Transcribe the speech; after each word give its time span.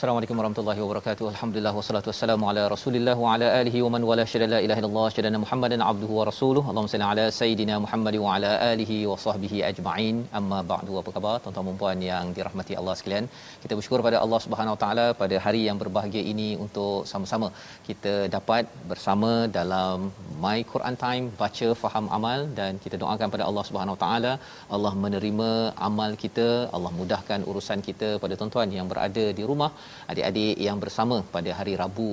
Assalamualaikum 0.00 0.38
warahmatullahi 0.40 0.80
wabarakatuh. 0.82 1.24
Alhamdulillah 1.30 1.72
wassalatu 1.78 2.08
wassalamu 2.10 2.44
ala 2.50 2.62
Rasulillah 2.72 3.14
wa 3.22 3.32
ala 3.32 3.48
alihi 3.58 3.80
wa 3.86 3.90
man 3.94 4.02
wala 4.10 4.24
syada 4.30 4.46
la 4.52 4.58
ilaha 4.66 4.80
illallah 4.80 5.08
syada 5.14 5.40
Muhammadan 5.42 5.82
abduhu 5.88 6.14
wa 6.18 6.24
rasuluh. 6.28 6.62
Allahumma 6.70 6.92
salli 6.92 7.06
ala 7.08 7.24
sayidina 7.38 7.74
Muhammad 7.84 8.16
wa 8.22 8.30
ala 8.36 8.52
alihi 8.68 8.96
wa 9.10 9.16
sahbihi 9.24 9.58
ajma'in. 9.70 10.16
Amma 10.38 10.60
ba'du. 10.70 10.94
Apa 11.00 11.12
khabar 11.16 11.34
tuan-tuan 11.42 11.68
dan 11.70 11.76
puan 11.82 11.98
yang 12.06 12.32
dirahmati 12.38 12.78
Allah 12.82 12.94
sekalian? 13.00 13.28
Kita 13.64 13.76
bersyukur 13.80 14.00
pada 14.06 14.16
Allah 14.24 14.40
Subhanahu 14.46 14.74
wa 14.76 14.80
taala 14.84 15.06
pada 15.20 15.38
hari 15.46 15.62
yang 15.68 15.80
berbahagia 15.82 16.22
ini 16.32 16.48
untuk 16.64 16.96
sama-sama 17.12 17.50
kita 17.90 18.14
dapat 18.36 18.72
bersama 18.92 19.30
dalam 19.58 20.08
My 20.46 20.58
Quran 20.72 20.98
Time 21.04 21.28
baca 21.42 21.70
faham 21.82 22.08
amal 22.20 22.40
dan 22.62 22.80
kita 22.86 22.96
doakan 23.04 23.28
pada 23.36 23.46
Allah 23.50 23.66
Subhanahu 23.70 23.98
wa 23.98 24.02
taala 24.06 24.32
Allah 24.78 24.94
menerima 25.04 25.50
amal 25.90 26.10
kita, 26.24 26.48
Allah 26.78 26.94
mudahkan 27.02 27.40
urusan 27.52 27.80
kita 27.90 28.10
pada 28.24 28.34
tuan-tuan 28.40 28.76
yang 28.80 28.88
berada 28.94 29.26
di 29.40 29.44
rumah 29.52 29.72
adik-adik 30.12 30.56
yang 30.68 30.78
bersama 30.84 31.18
pada 31.34 31.50
hari 31.58 31.74
Rabu 31.82 32.10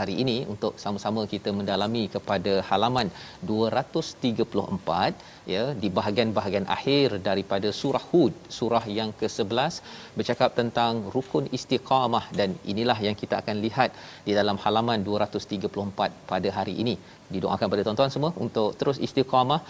hari 0.00 0.14
ini 0.22 0.36
untuk 0.52 0.72
sama-sama 0.82 1.22
kita 1.32 1.50
mendalami 1.58 2.02
kepada 2.14 2.52
halaman 2.70 3.08
234 3.50 5.52
ya 5.54 5.64
di 5.82 5.88
bahagian-bahagian 5.98 6.66
akhir 6.76 7.08
daripada 7.28 7.68
surah 7.80 8.04
Hud 8.10 8.34
surah 8.58 8.84
yang 8.98 9.10
ke-11 9.20 9.74
bercakap 10.18 10.50
tentang 10.60 10.92
rukun 11.14 11.46
istiqamah. 11.58 12.24
Dan 12.38 12.50
inilah 12.72 12.98
yang 13.06 13.16
kita 13.22 13.34
akan 13.42 13.56
lihat 13.66 13.90
di 14.28 14.34
dalam 14.40 14.58
halaman 14.64 14.98
234 15.08 16.30
pada 16.32 16.48
hari 16.58 16.76
ini 16.84 16.96
didoakan 17.36 17.66
pada 17.72 17.82
tuan-tuan 17.86 18.12
semua 18.14 18.30
untuk 18.44 18.68
terus 18.80 18.98
istiqamah 19.06 19.60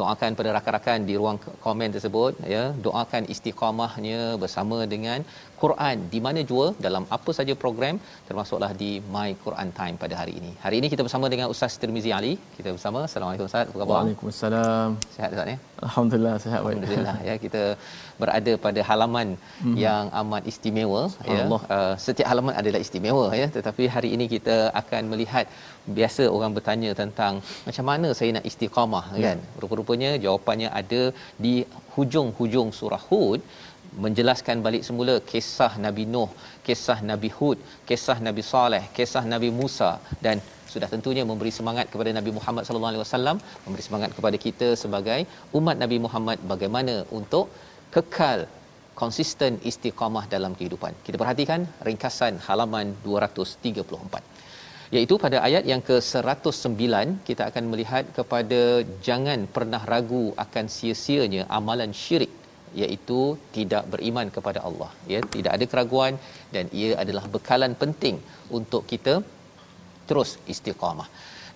doakan 0.00 0.38
pada 0.38 0.50
rakan-rakan 0.56 1.06
di 1.08 1.16
ruang 1.20 1.38
komen 1.66 1.90
tersebut 1.96 2.32
ya 2.54 2.64
doakan 2.86 3.24
istiqamahnya 3.34 4.20
bersama 4.42 4.78
dengan 4.94 5.20
Quran 5.62 5.96
di 6.12 6.18
mana 6.26 6.40
jua 6.50 6.66
dalam 6.86 7.04
apa 7.16 7.30
saja 7.38 7.54
program 7.62 7.94
termasuklah 8.28 8.70
di 8.82 8.90
My 9.14 9.30
Quran 9.44 9.68
Time 9.78 9.96
pada 10.02 10.14
hari 10.20 10.34
ini. 10.40 10.50
Hari 10.64 10.76
ini 10.80 10.88
kita 10.92 11.02
bersama 11.06 11.26
dengan 11.32 11.46
Ustaz 11.54 11.74
Tirmizi 11.82 12.10
Ali. 12.18 12.32
Kita 12.58 12.68
bersama. 12.76 13.00
Assalamualaikum 13.08 13.48
Ustaz. 13.50 13.66
Apa 13.70 13.78
khabar? 13.82 13.96
Waalaikumsalam. 13.96 14.90
Sihat 15.14 15.30
Ustaz 15.34 15.48
ya? 15.52 15.58
Alhamdulillah 15.86 16.34
sihat 16.44 16.60
baik. 16.66 16.76
Alhamdulillah 16.76 17.16
ya 17.28 17.34
kita 17.44 17.62
berada 18.22 18.52
pada 18.66 18.80
halaman 18.90 19.28
hmm. 19.64 19.74
yang 19.86 20.04
amat 20.20 20.44
istimewa 20.52 21.02
ya. 21.34 21.42
Uh, 21.76 21.94
setiap 22.06 22.28
halaman 22.32 22.54
adalah 22.60 22.80
istimewa 22.86 23.26
ya 23.40 23.46
tetapi 23.56 23.86
hari 23.96 24.10
ini 24.16 24.26
kita 24.34 24.56
akan 24.82 25.02
melihat 25.12 25.46
biasa 25.98 26.22
orang 26.36 26.52
bertanya 26.56 26.90
tentang 27.00 27.34
macam 27.68 27.84
mana 27.90 28.08
saya 28.18 28.30
nak 28.36 28.46
istiqamah 28.50 29.04
ya. 29.14 29.24
kan. 29.26 29.38
Rupa-rupanya 29.62 30.10
jawapannya 30.24 30.68
ada 30.80 31.02
di 31.44 31.54
hujung-hujung 31.96 32.70
surah 32.78 33.02
Hud 33.08 33.40
menjelaskan 34.04 34.56
balik 34.66 34.82
semula 34.88 35.14
kisah 35.30 35.72
Nabi 35.84 36.04
Nuh, 36.14 36.30
kisah 36.66 36.98
Nabi 37.10 37.30
Hud, 37.38 37.58
kisah 37.88 38.18
Nabi 38.26 38.42
Saleh, 38.52 38.84
kisah 38.96 39.24
Nabi 39.32 39.50
Musa 39.60 39.90
dan 40.26 40.38
sudah 40.72 40.88
tentunya 40.94 41.24
memberi 41.30 41.52
semangat 41.58 41.86
kepada 41.92 42.10
Nabi 42.18 42.30
Muhammad 42.38 42.62
sallallahu 42.66 42.92
alaihi 42.92 43.04
wasallam, 43.04 43.36
memberi 43.64 43.84
semangat 43.88 44.10
kepada 44.16 44.36
kita 44.46 44.68
sebagai 44.82 45.20
umat 45.58 45.76
Nabi 45.82 45.98
Muhammad 46.06 46.38
bagaimana 46.52 46.94
untuk 47.18 47.48
kekal 47.94 48.40
konsisten 49.02 49.52
istiqamah 49.70 50.24
dalam 50.34 50.52
kehidupan. 50.58 50.92
Kita 51.06 51.16
perhatikan 51.22 51.60
ringkasan 51.88 52.36
halaman 52.46 52.86
234 53.06 54.38
iaitu 54.96 55.14
pada 55.24 55.38
ayat 55.46 55.64
yang 55.70 55.82
ke-109 55.88 56.84
kita 57.28 57.42
akan 57.50 57.64
melihat 57.72 58.04
kepada 58.18 58.60
jangan 59.06 59.40
pernah 59.56 59.82
ragu 59.92 60.24
akan 60.44 60.66
sia-sianya 60.76 61.42
amalan 61.58 61.92
syirik 62.02 62.32
iaitu 62.80 63.20
tidak 63.56 63.84
beriman 63.92 64.28
kepada 64.36 64.60
Allah. 64.68 64.90
Ya 65.12 65.20
tidak 65.34 65.52
ada 65.56 65.64
keraguan 65.72 66.14
dan 66.54 66.64
ia 66.80 66.90
adalah 67.02 67.24
bekalan 67.34 67.74
penting 67.82 68.16
untuk 68.58 68.84
kita 68.92 69.14
terus 70.08 70.30
istiqamah 70.52 71.08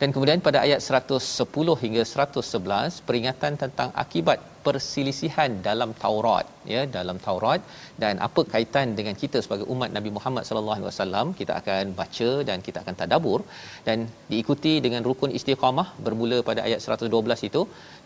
dan 0.02 0.10
kemudian 0.14 0.40
pada 0.46 0.58
ayat 0.66 0.80
110 1.00 1.74
hingga 1.82 2.02
111 2.12 3.04
peringatan 3.08 3.52
tentang 3.60 3.90
akibat 4.02 4.38
perselisihan 4.64 5.50
dalam 5.66 5.90
Taurat 6.02 6.46
ya 6.72 6.80
dalam 6.96 7.16
Taurat. 7.26 7.60
Dan 8.02 8.14
apa 8.26 8.40
kaitan 8.52 8.88
dengan 8.98 9.14
kita 9.22 9.38
sebagai 9.44 9.66
umat 9.74 9.90
Nabi 9.96 10.10
Muhammad 10.16 10.44
sallallahu 10.48 10.76
alaihi 10.78 10.88
wasallam 10.90 11.26
kita 11.40 11.52
akan 11.60 11.94
baca 12.00 12.30
dan 12.48 12.58
kita 12.66 12.78
akan 12.82 12.96
tadabbur. 13.00 13.40
Dan 13.86 13.98
diikuti 14.32 14.74
dengan 14.86 15.04
rukun 15.08 15.32
istiqamah 15.38 15.86
bermula 16.06 16.40
pada 16.50 16.62
ayat 16.68 16.82
112 16.96 17.48
itu. 17.50 17.62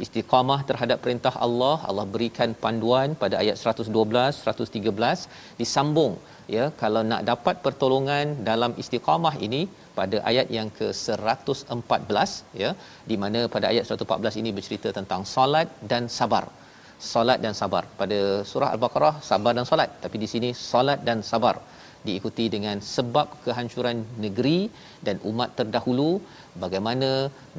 Istiqamah 0.06 0.60
terhadap 0.70 1.00
perintah 1.06 1.34
Allah 1.46 1.76
Allah 1.90 2.06
berikan 2.16 2.52
panduan 2.64 3.16
pada 3.24 3.36
ayat 3.42 3.56
112 3.78 4.44
113 4.44 5.58
disambung 5.62 6.14
ya. 6.58 6.66
Kalau 6.84 7.04
nak 7.12 7.24
dapat 7.32 7.56
pertolongan 7.66 8.36
dalam 8.52 8.74
istiqamah 8.84 9.36
ini 9.48 9.62
pada 9.98 10.16
ayat 10.30 10.46
yang 10.56 10.68
ke-114 10.78 12.30
ya 12.62 12.70
di 13.10 13.16
mana 13.22 13.40
pada 13.54 13.66
ayat 13.72 13.84
114 13.90 14.40
ini 14.42 14.50
bercerita 14.56 14.90
tentang 14.98 15.22
solat 15.34 15.68
dan 15.92 16.04
sabar. 16.18 16.44
Solat 17.12 17.38
dan 17.44 17.54
sabar. 17.60 17.84
Pada 18.00 18.18
surah 18.50 18.70
al-baqarah 18.74 19.14
sabar 19.30 19.52
dan 19.58 19.66
solat. 19.70 19.90
Tapi 20.04 20.16
di 20.22 20.28
sini 20.32 20.50
solat 20.70 21.00
dan 21.08 21.20
sabar 21.32 21.56
diikuti 22.06 22.44
dengan 22.54 22.78
sebab 22.94 23.28
kehancuran 23.44 23.98
negeri 24.24 24.58
dan 25.06 25.16
umat 25.30 25.50
terdahulu 25.58 26.10
bagaimana 26.64 27.10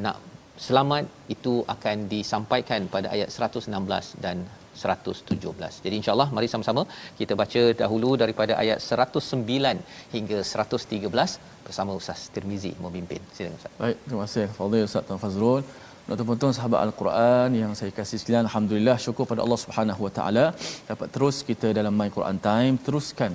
nak 0.03 0.17
selamat 0.65 1.06
itu 1.35 1.53
akan 1.73 1.97
disampaikan 2.13 2.81
pada 2.94 3.07
ayat 3.15 3.29
116 3.29 4.23
dan 4.25 4.38
117. 4.83 5.81
Jadi 5.85 5.95
insya-Allah 6.00 6.27
mari 6.38 6.47
sama-sama 6.53 6.83
kita 7.19 7.33
baca 7.41 7.62
dahulu 7.81 8.12
daripada 8.24 8.53
ayat 8.63 8.79
109 8.88 10.13
hingga 10.15 10.39
113 10.53 11.65
bersama 11.68 11.91
Ustaz 12.00 12.21
Tirmizi 12.35 12.71
memimpin. 12.85 13.21
Silakan 13.35 13.59
Ustaz. 13.59 13.74
Baik, 13.83 13.97
terima 14.07 14.24
kasih 14.27 14.47
Fadil 14.59 14.88
Ustaz 14.89 15.13
Fazrul. 15.25 15.63
Tuan-tuan 16.09 16.53
sahabat 16.57 16.79
Al-Quran 16.88 17.50
yang 17.62 17.71
saya 17.79 17.91
kasih 17.97 18.18
sekalian, 18.19 18.45
alhamdulillah 18.47 18.95
syukur 19.06 19.25
pada 19.31 19.41
Allah 19.45 19.59
Subhanahu 19.63 20.01
Wa 20.06 20.12
Taala 20.18 20.45
dapat 20.89 21.07
terus 21.15 21.38
kita 21.50 21.68
dalam 21.80 21.94
My 22.01 22.07
Quran 22.18 22.38
Time 22.45 22.75
teruskan 22.85 23.33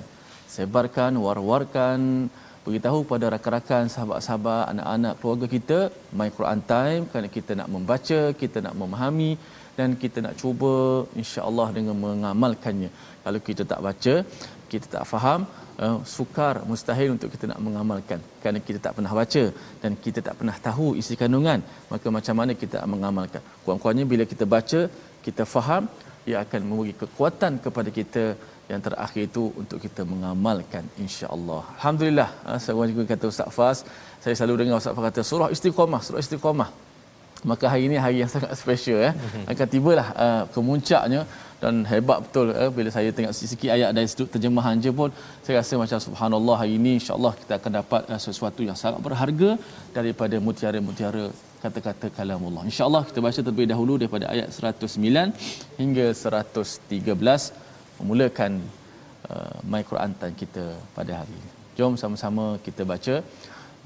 sebarkan 0.55 1.11
war-warkan 1.25 1.99
beritahu 2.65 2.99
kepada 3.05 3.25
rakan-rakan 3.33 3.83
sahabat-sahabat 3.93 4.63
anak-anak 4.73 5.13
keluarga 5.19 5.47
kita 5.55 5.79
My 6.19 6.29
Quran 6.37 6.61
Time 6.73 7.01
kerana 7.11 7.29
kita 7.37 7.51
nak 7.59 7.69
membaca 7.75 8.19
kita 8.41 8.57
nak 8.65 8.75
memahami 8.81 9.31
dan 9.77 9.89
kita 10.03 10.17
nak 10.25 10.35
cuba 10.41 10.71
insya-Allah 11.21 11.67
dengan 11.77 11.95
mengamalkannya 12.05 12.89
kalau 13.25 13.39
kita 13.47 13.63
tak 13.71 13.81
baca 13.87 14.15
kita 14.71 14.85
tak 14.95 15.03
faham 15.11 15.41
uh, 15.83 15.97
sukar 16.15 16.53
mustahil 16.69 17.09
untuk 17.15 17.29
kita 17.33 17.45
nak 17.51 17.59
mengamalkan 17.67 18.19
kerana 18.41 18.59
kita 18.67 18.79
tak 18.85 18.93
pernah 18.97 19.13
baca 19.19 19.43
dan 19.83 19.91
kita 20.05 20.19
tak 20.27 20.35
pernah 20.39 20.55
tahu 20.67 20.87
isi 21.01 21.15
kandungan 21.21 21.61
maka 21.93 22.07
macam 22.17 22.37
mana 22.41 22.53
kita 22.63 22.85
mengamalkan 22.95 23.43
kurang-kurangnya 23.65 24.07
bila 24.13 24.25
kita 24.33 24.47
baca 24.55 24.81
kita 25.27 25.45
faham 25.55 25.85
ia 26.29 26.37
akan 26.45 26.61
memberi 26.69 26.93
kekuatan 27.01 27.53
kepada 27.65 27.89
kita 27.99 28.23
yang 28.71 28.81
terakhir 28.85 29.23
itu 29.29 29.43
untuk 29.61 29.79
kita 29.85 30.01
mengamalkan 30.11 30.83
insya-Allah. 31.03 31.61
Alhamdulillah. 31.77 32.29
Ha, 32.45 32.57
saya 32.63 32.87
juga 32.91 33.03
kata 33.11 33.25
Ustaz 33.33 33.49
Fas, 33.57 33.77
saya 34.23 34.33
selalu 34.39 34.55
dengar 34.59 34.77
Ustaz 34.81 34.95
Fas 34.95 35.05
kata 35.09 35.21
surah 35.31 35.49
istiqamah, 35.55 36.01
surah 36.07 36.21
istiqamah. 36.25 36.69
Maka 37.51 37.65
hari 37.71 37.83
ini 37.87 37.95
hari 38.03 38.17
yang 38.23 38.31
sangat 38.33 38.51
special 38.61 38.97
ya. 39.05 39.11
Hmm. 39.11 39.45
Akan 39.51 39.67
tibalah 39.75 40.07
uh, 40.25 40.43
kemuncaknya 40.55 41.23
dan 41.63 41.75
hebat 41.91 42.17
betul 42.25 42.47
eh, 42.61 42.71
bila 42.77 42.89
saya 42.95 43.09
tengok 43.17 43.33
sikit 43.51 43.69
ayat 43.75 43.89
dari 43.97 44.07
sudut 44.11 44.29
terjemahan 44.35 44.75
je 44.85 44.91
pun 44.99 45.09
saya 45.45 45.55
rasa 45.59 45.73
macam 45.83 45.99
subhanallah 46.05 46.55
hari 46.61 46.73
ini 46.79 46.91
insyaallah 46.99 47.33
kita 47.41 47.53
akan 47.59 47.71
dapat 47.79 48.01
uh, 48.13 48.19
sesuatu 48.25 48.61
yang 48.67 48.77
sangat 48.81 48.99
berharga 49.07 49.49
daripada 49.97 50.35
mutiara-mutiara 50.47 51.25
kata-kata 51.63 52.07
kalamullah 52.17 52.63
insyaallah 52.71 53.03
kita 53.09 53.19
baca 53.25 53.39
terlebih 53.45 53.67
dahulu 53.73 53.95
daripada 54.01 54.27
ayat 54.33 54.47
109 54.51 55.79
hingga 55.81 56.05
113 56.11 57.99
memulakan 57.99 58.51
uh, 59.31 59.55
my 59.73 59.83
Quran 59.91 60.11
time 60.19 60.35
kita 60.43 60.65
pada 60.97 61.23
hari 61.23 61.35
ini 61.39 61.51
jom 61.79 61.95
sama-sama 62.01 62.45
kita 62.67 62.83
baca 62.93 63.15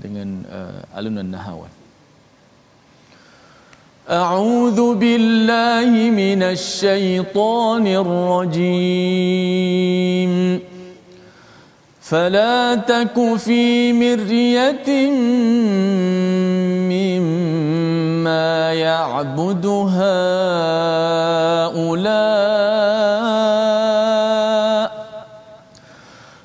dengan 0.06 0.30
uh, 0.57 0.98
alunan 0.98 1.30
nahawan 1.36 1.74
أعوذ 4.09 4.95
بالله 4.95 5.92
من 6.15 6.44
الشيطان 6.44 7.88
الرجيم. 7.88 9.04
فلا 12.01 12.75
تك 12.75 13.36
في 13.36 13.94
مرية 13.94 15.09
مما 16.88 18.74
يعبد 18.74 19.65
هؤلاء. 19.65 20.07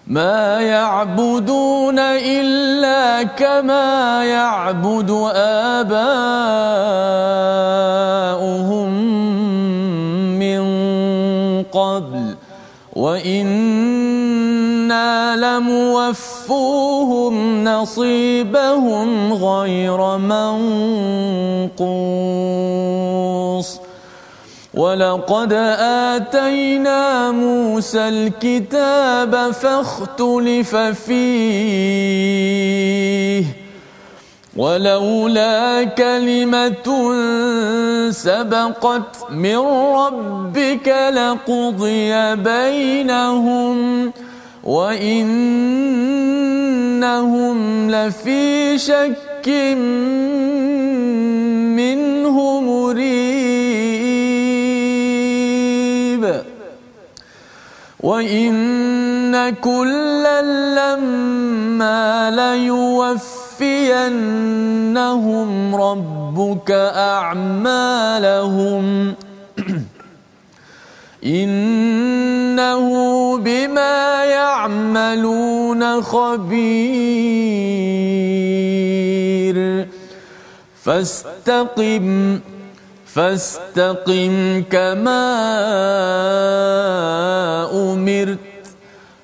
ما 0.06 0.60
يعبدون 0.60 1.98
إلا 1.98 3.22
كما 3.22 4.24
يعبد 4.24 5.10
آباؤهم. 5.78 7.01
قبل 11.72 12.34
وإنا 12.92 14.12
لموفوهم 15.36 17.34
نصيبهم 17.64 19.32
غير 19.32 20.16
منقوص. 21.76 21.92
ولقد 24.74 25.52
آتينا 26.12 27.30
موسى 27.30 28.08
الكتاب 28.08 29.50
فاختلف 29.50 30.76
فيه. 30.76 32.02
ولولا 34.56 35.84
كلمة 35.84 36.88
سبقت 38.10 39.30
من 39.30 39.56
ربك 39.96 40.88
لقضي 40.88 42.36
بينهم 42.36 44.12
وإنهم 44.64 45.50
لفي 47.90 48.78
شك 48.78 49.48
منه 51.76 52.60
مريب. 52.60 53.12
وإن 58.00 59.54
كلا 59.62 60.42
لما 60.74 62.30
ليوفينهم 63.60 65.50
ربك 65.76 66.70
أعمالهم. 66.96 68.84
إنه 71.24 72.88
بما 73.38 74.24
يعملون 74.24 76.02
خبير. 76.02 77.42
فاستقم 80.82 82.40
فاستقم 83.06 84.62
كما 84.70 85.22
أمرت. 87.72 88.51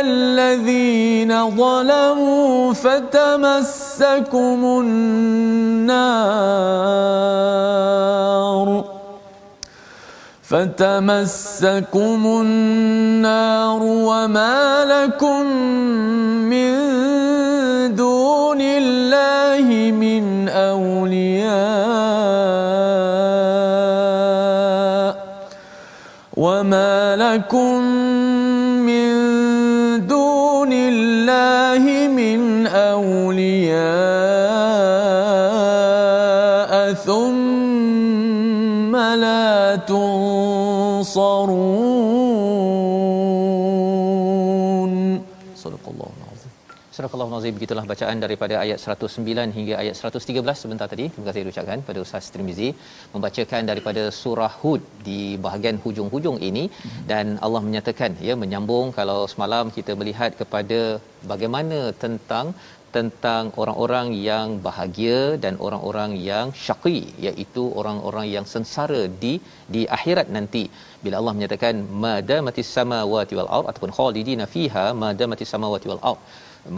الذين 0.00 1.50
ظلموا 1.50 2.72
فتمسكم 2.72 4.64
النار 4.84 6.14
فتمسكم 10.42 12.20
النار 12.26 13.80
وما 13.82 14.84
لكم 14.84 15.46
من 16.52 16.74
دون 17.94 18.60
الله 18.60 19.92
من 19.92 20.48
أولياء 20.48 21.94
وما 26.36 27.16
لكم 27.16 27.80
الله 31.74 32.08
من 32.08 32.66
أولياء 32.66 33.74
ثم 36.92 38.96
لا 38.96 39.76
تنصرون 39.86 41.93
Surah 46.94 47.10
Al-Nazim 47.24 47.54
begitulah 47.56 47.82
bacaan 47.90 48.18
daripada 48.24 48.54
ayat 48.64 48.78
109 48.82 49.54
hingga 49.56 49.74
ayat 49.80 49.94
113 50.10 50.60
sebentar 50.60 50.86
tadi. 50.92 51.04
Terima 51.12 51.26
kasih 51.28 51.50
ucapkan 51.52 51.80
pada 51.88 51.98
Ustaz 52.04 52.28
Tirmizi 52.34 52.68
membacakan 53.14 53.62
daripada 53.70 54.02
surah 54.18 54.52
Hud 54.60 54.82
di 55.08 55.18
bahagian 55.46 55.80
hujung-hujung 55.84 56.38
ini. 56.48 56.64
Dan 57.10 57.34
Allah 57.46 57.62
menyatakan 57.66 58.12
ya 58.28 58.36
menyambung 58.42 58.94
kalau 58.98 59.18
semalam 59.32 59.74
kita 59.78 59.94
melihat 60.02 60.38
kepada 60.42 60.78
bagaimana 61.32 61.80
tentang 62.04 62.54
tentang 62.96 63.44
orang-orang 63.62 64.08
yang 64.28 64.48
bahagia 64.68 65.18
dan 65.44 65.54
orang-orang 65.66 66.10
yang 66.30 66.46
syaqi 66.64 66.98
iaitu 67.26 67.62
orang-orang 67.80 68.26
yang 68.36 68.46
sengsara 68.54 69.02
di 69.22 69.34
di 69.74 69.84
akhirat 69.98 70.28
nanti. 70.38 70.64
Bila 71.04 71.16
Allah 71.20 71.36
menyatakan 71.38 71.74
madamatis 72.06 72.72
samawati 72.78 73.34
wal 73.40 73.52
ard 73.58 73.68
ataupun 73.72 73.92
khalidina 74.00 74.46
fiha 74.56 74.86
madamatis 75.04 75.52
samawati 75.56 75.88
wal 75.92 76.04
ard 76.12 76.22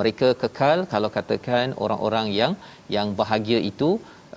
mereka 0.01 0.29
kekal 0.43 0.79
kalau 0.93 1.09
katakan 1.17 1.75
orang-orang 1.85 2.29
yang 2.41 2.53
yang 2.97 3.09
bahagia 3.21 3.59
itu 3.71 3.91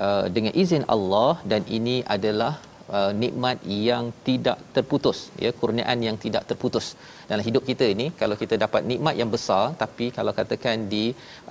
uh, 0.05 0.25
dengan 0.35 0.53
izin 0.63 0.83
Allah 0.95 1.31
dan 1.51 1.61
ini 1.77 1.95
adalah 2.15 2.53
uh, 2.97 3.11
nikmat 3.23 3.57
yang 3.89 4.05
tidak 4.27 4.59
terputus 4.75 5.17
ya 5.45 5.51
kurniaan 5.59 5.99
yang 6.07 6.17
tidak 6.25 6.45
terputus. 6.49 6.87
Dalam 7.29 7.43
hidup 7.47 7.63
kita 7.69 7.85
ini 7.95 8.07
kalau 8.21 8.35
kita 8.43 8.57
dapat 8.65 8.81
nikmat 8.91 9.15
yang 9.21 9.31
besar 9.35 9.65
tapi 9.83 10.07
kalau 10.17 10.33
katakan 10.39 10.87
di 10.93 11.05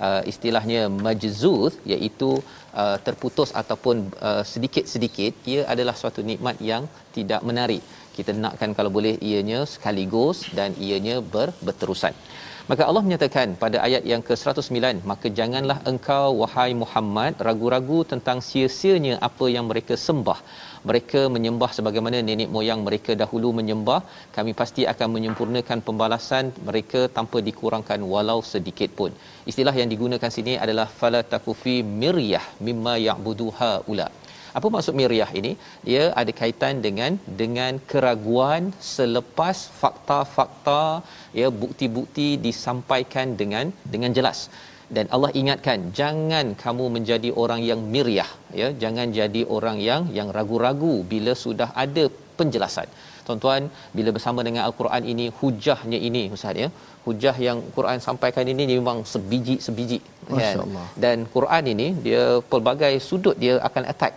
uh, 0.07 0.21
istilahnya 0.31 0.81
majzuz 1.05 1.75
iaitu 1.93 2.31
uh, 2.81 2.97
terputus 3.07 3.51
ataupun 3.61 3.95
uh, 4.29 4.43
sedikit-sedikit 4.53 5.33
ia 5.53 5.63
adalah 5.73 5.95
suatu 6.01 6.23
nikmat 6.31 6.59
yang 6.71 6.85
tidak 7.17 7.43
menarik 7.51 7.83
kita 8.17 8.31
nakkan 8.43 8.71
kalau 8.77 8.91
boleh 8.95 9.13
ianya 9.27 9.59
sekaligus 9.73 10.37
dan 10.57 10.75
ianya 10.87 11.15
ber, 11.33 11.49
berterusan 11.67 12.13
Maka 12.69 12.83
Allah 12.89 13.01
menyatakan 13.05 13.47
pada 13.61 13.77
ayat 13.85 14.03
yang 14.09 14.21
ke-109, 14.27 14.97
maka 15.11 15.27
janganlah 15.37 15.77
engkau 15.91 16.27
wahai 16.41 16.71
Muhammad 16.81 17.33
ragu-ragu 17.47 17.99
tentang 18.11 18.39
sia-sianya 18.47 19.15
apa 19.27 19.45
yang 19.53 19.65
mereka 19.71 19.95
sembah. 20.03 20.37
Mereka 20.89 21.21
menyembah 21.35 21.71
sebagaimana 21.77 22.19
nenek 22.27 22.49
moyang 22.55 22.81
mereka 22.87 23.11
dahulu 23.21 23.49
menyembah. 23.59 23.99
Kami 24.35 24.53
pasti 24.61 24.85
akan 24.93 25.09
menyempurnakan 25.15 25.81
pembalasan 25.87 26.53
mereka 26.69 27.01
tanpa 27.17 27.39
dikurangkan 27.47 28.05
walau 28.13 28.39
sedikit 28.53 28.93
pun. 28.99 29.13
Istilah 29.51 29.75
yang 29.81 29.89
digunakan 29.93 30.31
sini 30.37 30.55
adalah 30.65 30.87
fala 31.01 31.23
takufi 31.33 31.77
miryah 32.03 32.45
mimma 32.67 32.95
ya'buduha 33.07 33.71
ula. 33.93 34.09
Apa 34.57 34.67
maksud 34.75 34.93
miryah 34.99 35.31
ini? 35.39 35.51
Dia 35.89 36.03
ada 36.21 36.31
kaitan 36.39 36.75
dengan 36.85 37.11
dengan 37.41 37.73
keraguan 37.91 38.63
selepas 38.93 39.57
fakta-fakta 39.81 40.83
ya 41.41 41.49
bukti-bukti 41.61 42.27
disampaikan 42.47 43.37
dengan 43.41 43.67
dengan 43.93 44.13
jelas. 44.19 44.41
Dan 44.95 45.05
Allah 45.15 45.31
ingatkan 45.41 45.79
jangan 45.99 46.45
kamu 46.63 46.85
menjadi 46.95 47.29
orang 47.41 47.61
yang 47.69 47.81
miryah 47.93 48.29
ya 48.61 48.67
jangan 48.83 49.07
jadi 49.19 49.41
orang 49.57 49.77
yang 49.89 50.03
yang 50.17 50.29
ragu-ragu 50.37 50.93
bila 51.11 51.33
sudah 51.45 51.69
ada 51.83 52.05
penjelasan. 52.39 52.89
Tuan-tuan, 53.27 53.63
bila 53.97 54.09
bersama 54.15 54.41
dengan 54.47 54.63
al-Quran 54.67 55.03
ini 55.11 55.25
hujahnya 55.39 55.99
ini 56.07 56.23
ustaz 56.35 56.61
ya. 56.63 56.69
Hujah 57.05 57.35
yang 57.47 57.59
Quran 57.75 57.99
sampaikan 58.05 58.45
ini 58.53 58.63
memang 58.71 58.97
sebiji-sebiji 59.11 59.99
kan. 60.39 60.55
Dan 61.03 61.17
Quran 61.35 61.63
ini 61.73 61.87
dia 62.05 62.23
pelbagai 62.51 62.93
sudut 63.07 63.37
dia 63.43 63.55
akan 63.69 63.85
attack 63.93 64.13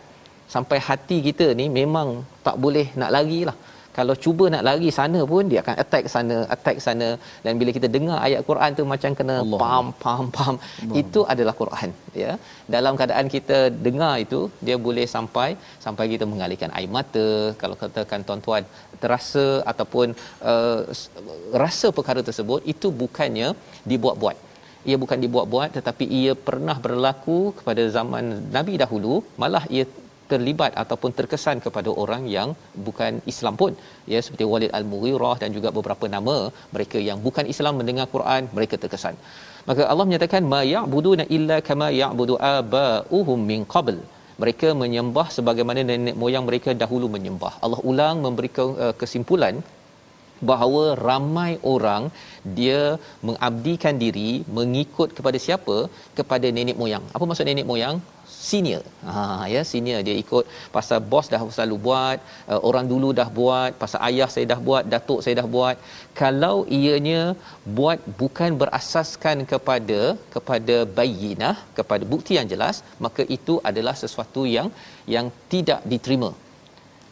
sampai 0.54 0.78
hati 0.88 1.18
kita 1.28 1.46
ni 1.60 1.66
memang 1.80 2.08
tak 2.46 2.56
boleh 2.64 2.86
nak 3.02 3.12
lari 3.16 3.42
lah. 3.50 3.56
Kalau 3.96 4.14
cuba 4.24 4.44
nak 4.52 4.62
lari 4.66 4.88
sana 4.98 5.20
pun 5.30 5.44
dia 5.50 5.58
akan 5.62 5.76
attack 5.82 6.04
sana 6.12 6.36
attack 6.54 6.78
sana. 6.84 7.08
Dan 7.44 7.58
bila 7.60 7.70
kita 7.76 7.88
dengar 7.96 8.18
ayat 8.26 8.40
Quran 8.50 8.70
tu 8.78 8.84
macam 8.92 9.10
kena 9.18 9.36
Allah. 9.42 9.58
pam 9.62 9.86
pam 10.02 10.26
pam. 10.36 10.54
Allah. 10.56 10.96
itu 11.00 11.20
adalah 11.32 11.54
Quran 11.60 11.90
ya. 12.22 12.32
Dalam 12.74 12.96
keadaan 13.00 13.28
kita 13.34 13.58
dengar 13.86 14.14
itu 14.24 14.40
dia 14.66 14.76
boleh 14.86 15.06
sampai 15.16 15.48
sampai 15.86 16.06
kita 16.12 16.26
mengalihkan 16.32 16.72
air 16.78 16.90
mata. 16.98 17.26
Kalau 17.62 17.76
katakan 17.82 18.24
tuan-tuan 18.28 18.64
terasa 19.02 19.46
ataupun 19.72 20.08
uh, 20.52 20.80
rasa 21.64 21.90
perkara 21.98 22.22
tersebut 22.28 22.62
itu 22.74 22.88
bukannya 23.02 23.50
dibuat-buat. 23.92 24.38
Ia 24.90 24.96
bukan 25.02 25.18
dibuat-buat 25.24 25.70
tetapi 25.78 26.04
ia 26.20 26.32
pernah 26.48 26.78
berlaku 26.86 27.40
kepada 27.58 27.82
zaman 27.98 28.24
nabi 28.56 28.76
dahulu. 28.84 29.16
Malah 29.42 29.64
ia 29.76 29.84
terlibat 30.30 30.72
ataupun 30.82 31.10
terkesan 31.18 31.56
kepada 31.66 31.90
orang 32.02 32.22
yang 32.36 32.48
bukan 32.86 33.12
Islam 33.32 33.54
pun. 33.60 33.72
Ya 34.12 34.20
seperti 34.24 34.46
Walid 34.52 34.72
Al-Mughirah 34.78 35.34
dan 35.42 35.50
juga 35.56 35.70
beberapa 35.78 36.08
nama 36.16 36.36
mereka 36.74 37.00
yang 37.08 37.20
bukan 37.26 37.46
Islam 37.54 37.76
mendengar 37.80 38.06
Quran 38.14 38.48
mereka 38.56 38.76
terkesan. 38.84 39.16
Maka 39.68 39.82
Allah 39.90 40.06
menyatakan 40.08 40.42
ma 40.54 40.60
ya'buduna 40.74 41.24
illa 41.36 41.58
kama 41.68 41.88
ya'budu 42.02 42.36
aba'uhum 42.56 43.40
min 43.52 43.62
qabl. 43.74 43.98
Mereka 44.42 44.68
menyembah 44.82 45.26
sebagaimana 45.36 45.80
nenek 45.90 46.16
moyang 46.22 46.44
mereka 46.48 46.70
dahulu 46.82 47.06
menyembah. 47.16 47.52
Allah 47.64 47.80
ulang 47.90 48.16
memberi 48.24 48.50
uh, 48.64 48.94
kesimpulan 49.00 49.56
bahawa 50.50 50.82
ramai 51.08 51.52
orang 51.72 52.04
dia 52.58 52.80
mengabdikan 53.28 53.94
diri 54.04 54.30
mengikut 54.58 55.10
kepada 55.18 55.38
siapa? 55.46 55.76
Kepada 56.18 56.48
nenek 56.56 56.78
moyang. 56.82 57.04
Apa 57.16 57.24
maksud 57.30 57.46
nenek 57.50 57.68
moyang 57.72 57.98
senior. 58.26 58.82
Ha 59.08 59.22
ya 59.54 59.62
senior 59.70 60.00
dia 60.06 60.16
ikut 60.22 60.44
pasal 60.76 60.98
bos 61.12 61.26
dah 61.32 61.40
selalu 61.56 61.76
buat, 61.86 62.18
uh, 62.52 62.60
orang 62.68 62.86
dulu 62.92 63.08
dah 63.20 63.28
buat, 63.40 63.70
pasal 63.82 64.00
ayah 64.08 64.28
saya 64.34 64.46
dah 64.52 64.60
buat, 64.68 64.84
datuk 64.94 65.20
saya 65.24 65.34
dah 65.40 65.48
buat. 65.56 65.76
Kalau 66.22 66.56
ianya 66.80 67.22
buat 67.78 67.98
bukan 68.20 68.58
berasaskan 68.62 69.46
kepada 69.52 70.00
kepada 70.34 70.76
bayinah, 70.98 71.56
kepada 71.78 72.04
bukti 72.14 72.34
yang 72.38 72.48
jelas, 72.54 72.78
maka 73.06 73.24
itu 73.36 73.56
adalah 73.70 73.96
sesuatu 74.04 74.44
yang 74.56 74.70
yang 75.16 75.28
tidak 75.54 75.82
diterima. 75.94 76.32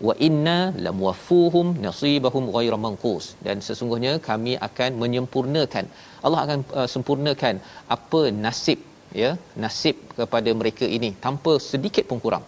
Wa 0.08 0.14
inna 0.26 0.58
lamwafuhum 0.84 1.66
nasibahum 1.86 2.44
ghayra 2.54 2.76
manqus 2.84 3.24
dan 3.46 3.56
sesungguhnya 3.66 4.12
kami 4.28 4.52
akan 4.68 4.90
menyempurnakan 5.02 5.86
Allah 6.26 6.40
akan 6.44 6.60
uh, 6.78 6.88
sempurnakan 6.94 7.54
apa 7.96 8.22
nasib 8.44 8.78
ya 9.22 9.30
nasib 9.62 9.96
kepada 10.18 10.50
mereka 10.60 10.86
ini 10.96 11.10
tanpa 11.24 11.52
sedikit 11.70 12.04
pun 12.10 12.20
kurang. 12.24 12.44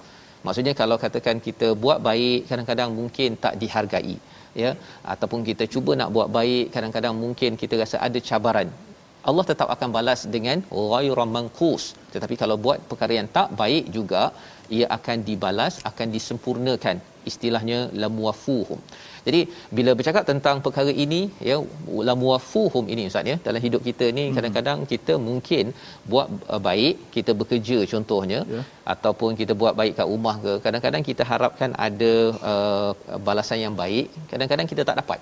Maksudnya 0.46 0.74
kalau 0.80 0.96
katakan 1.04 1.38
kita 1.48 1.68
buat 1.82 1.98
baik 2.08 2.40
kadang-kadang 2.50 2.90
mungkin 2.98 3.38
tak 3.44 3.54
dihargai 3.62 4.16
ya 4.62 4.70
ataupun 5.12 5.40
kita 5.48 5.64
cuba 5.74 5.92
nak 6.00 6.10
buat 6.16 6.28
baik 6.38 6.64
kadang-kadang 6.74 7.14
mungkin 7.24 7.60
kita 7.62 7.74
rasa 7.82 7.98
ada 8.06 8.18
cabaran. 8.30 8.70
Allah 9.30 9.44
tetap 9.50 9.68
akan 9.74 9.88
balas 9.96 10.20
dengan 10.34 10.58
ghairu 10.92 11.24
manqus. 11.36 11.84
Tetapi 12.14 12.34
kalau 12.42 12.56
buat 12.64 12.78
perkara 12.90 13.14
yang 13.18 13.28
tak 13.36 13.48
baik 13.60 13.84
juga 13.96 14.22
ia 14.76 14.86
akan 14.96 15.18
dibalas 15.28 15.74
akan 15.90 16.06
disempurnakan 16.16 16.96
istilahnya 17.30 17.78
lamwafuhum 18.02 18.80
jadi 19.26 19.40
bila 19.76 19.90
bercakap 19.98 20.24
tentang 20.30 20.56
perkara 20.66 20.92
ini 21.04 21.20
ya 21.48 21.56
lamwafuhum 22.08 22.86
ini 22.94 23.04
ustaz 23.10 23.32
ya 23.32 23.36
dalam 23.46 23.60
hidup 23.66 23.82
kita 23.88 24.08
ni 24.18 24.24
hmm. 24.26 24.36
kadang-kadang 24.36 24.78
kita 24.92 25.14
mungkin 25.28 25.66
buat 26.12 26.28
uh, 26.54 26.60
baik 26.68 26.96
kita 27.16 27.34
bekerja 27.42 27.78
contohnya 27.92 28.40
yeah. 28.54 28.64
ataupun 28.94 29.38
kita 29.42 29.54
buat 29.62 29.76
baik 29.82 29.94
kat 30.00 30.08
rumah 30.14 30.36
ke 30.46 30.54
kadang-kadang 30.64 31.04
kita 31.10 31.24
harapkan 31.32 31.72
ada 31.88 32.12
uh, 32.52 32.90
balasan 33.28 33.60
yang 33.66 33.76
baik 33.84 34.08
kadang-kadang 34.32 34.68
kita 34.72 34.84
tak 34.90 34.98
dapat 35.02 35.20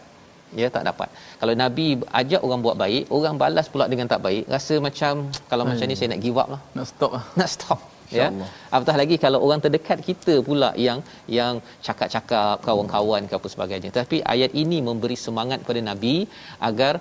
ya 0.61 0.69
tak 0.77 0.85
dapat. 0.89 1.09
Kalau 1.41 1.55
nabi 1.63 1.87
ajak 2.21 2.43
orang 2.47 2.61
buat 2.67 2.77
baik, 2.85 3.05
orang 3.17 3.37
balas 3.43 3.67
pula 3.73 3.87
dengan 3.93 4.11
tak 4.13 4.23
baik, 4.27 4.45
rasa 4.55 4.75
macam 4.87 5.31
kalau 5.51 5.65
Ayy. 5.65 5.71
macam 5.71 5.87
ni 5.91 5.97
saya 5.99 6.11
nak 6.13 6.23
give 6.25 6.39
up 6.43 6.49
lah. 6.55 6.61
Nak 6.79 6.87
stop 6.93 7.11
lah. 7.17 7.25
Nak 7.39 7.51
stop 7.55 7.81
ya. 8.19 8.27
Apatah 8.77 8.97
lagi 9.01 9.17
kalau 9.25 9.39
orang 9.47 9.61
terdekat 9.65 9.99
kita 10.09 10.35
pula 10.49 10.71
yang 10.87 10.99
yang 11.39 11.55
cakap-cakap 11.87 12.57
kawan-kawan 12.67 13.29
ke 13.31 13.35
apa 13.39 13.49
sebagainya. 13.55 13.91
Tapi 14.01 14.19
ayat 14.35 14.53
ini 14.63 14.79
memberi 14.89 15.19
semangat 15.27 15.61
kepada 15.65 15.83
nabi 15.91 16.15
agar 16.71 16.95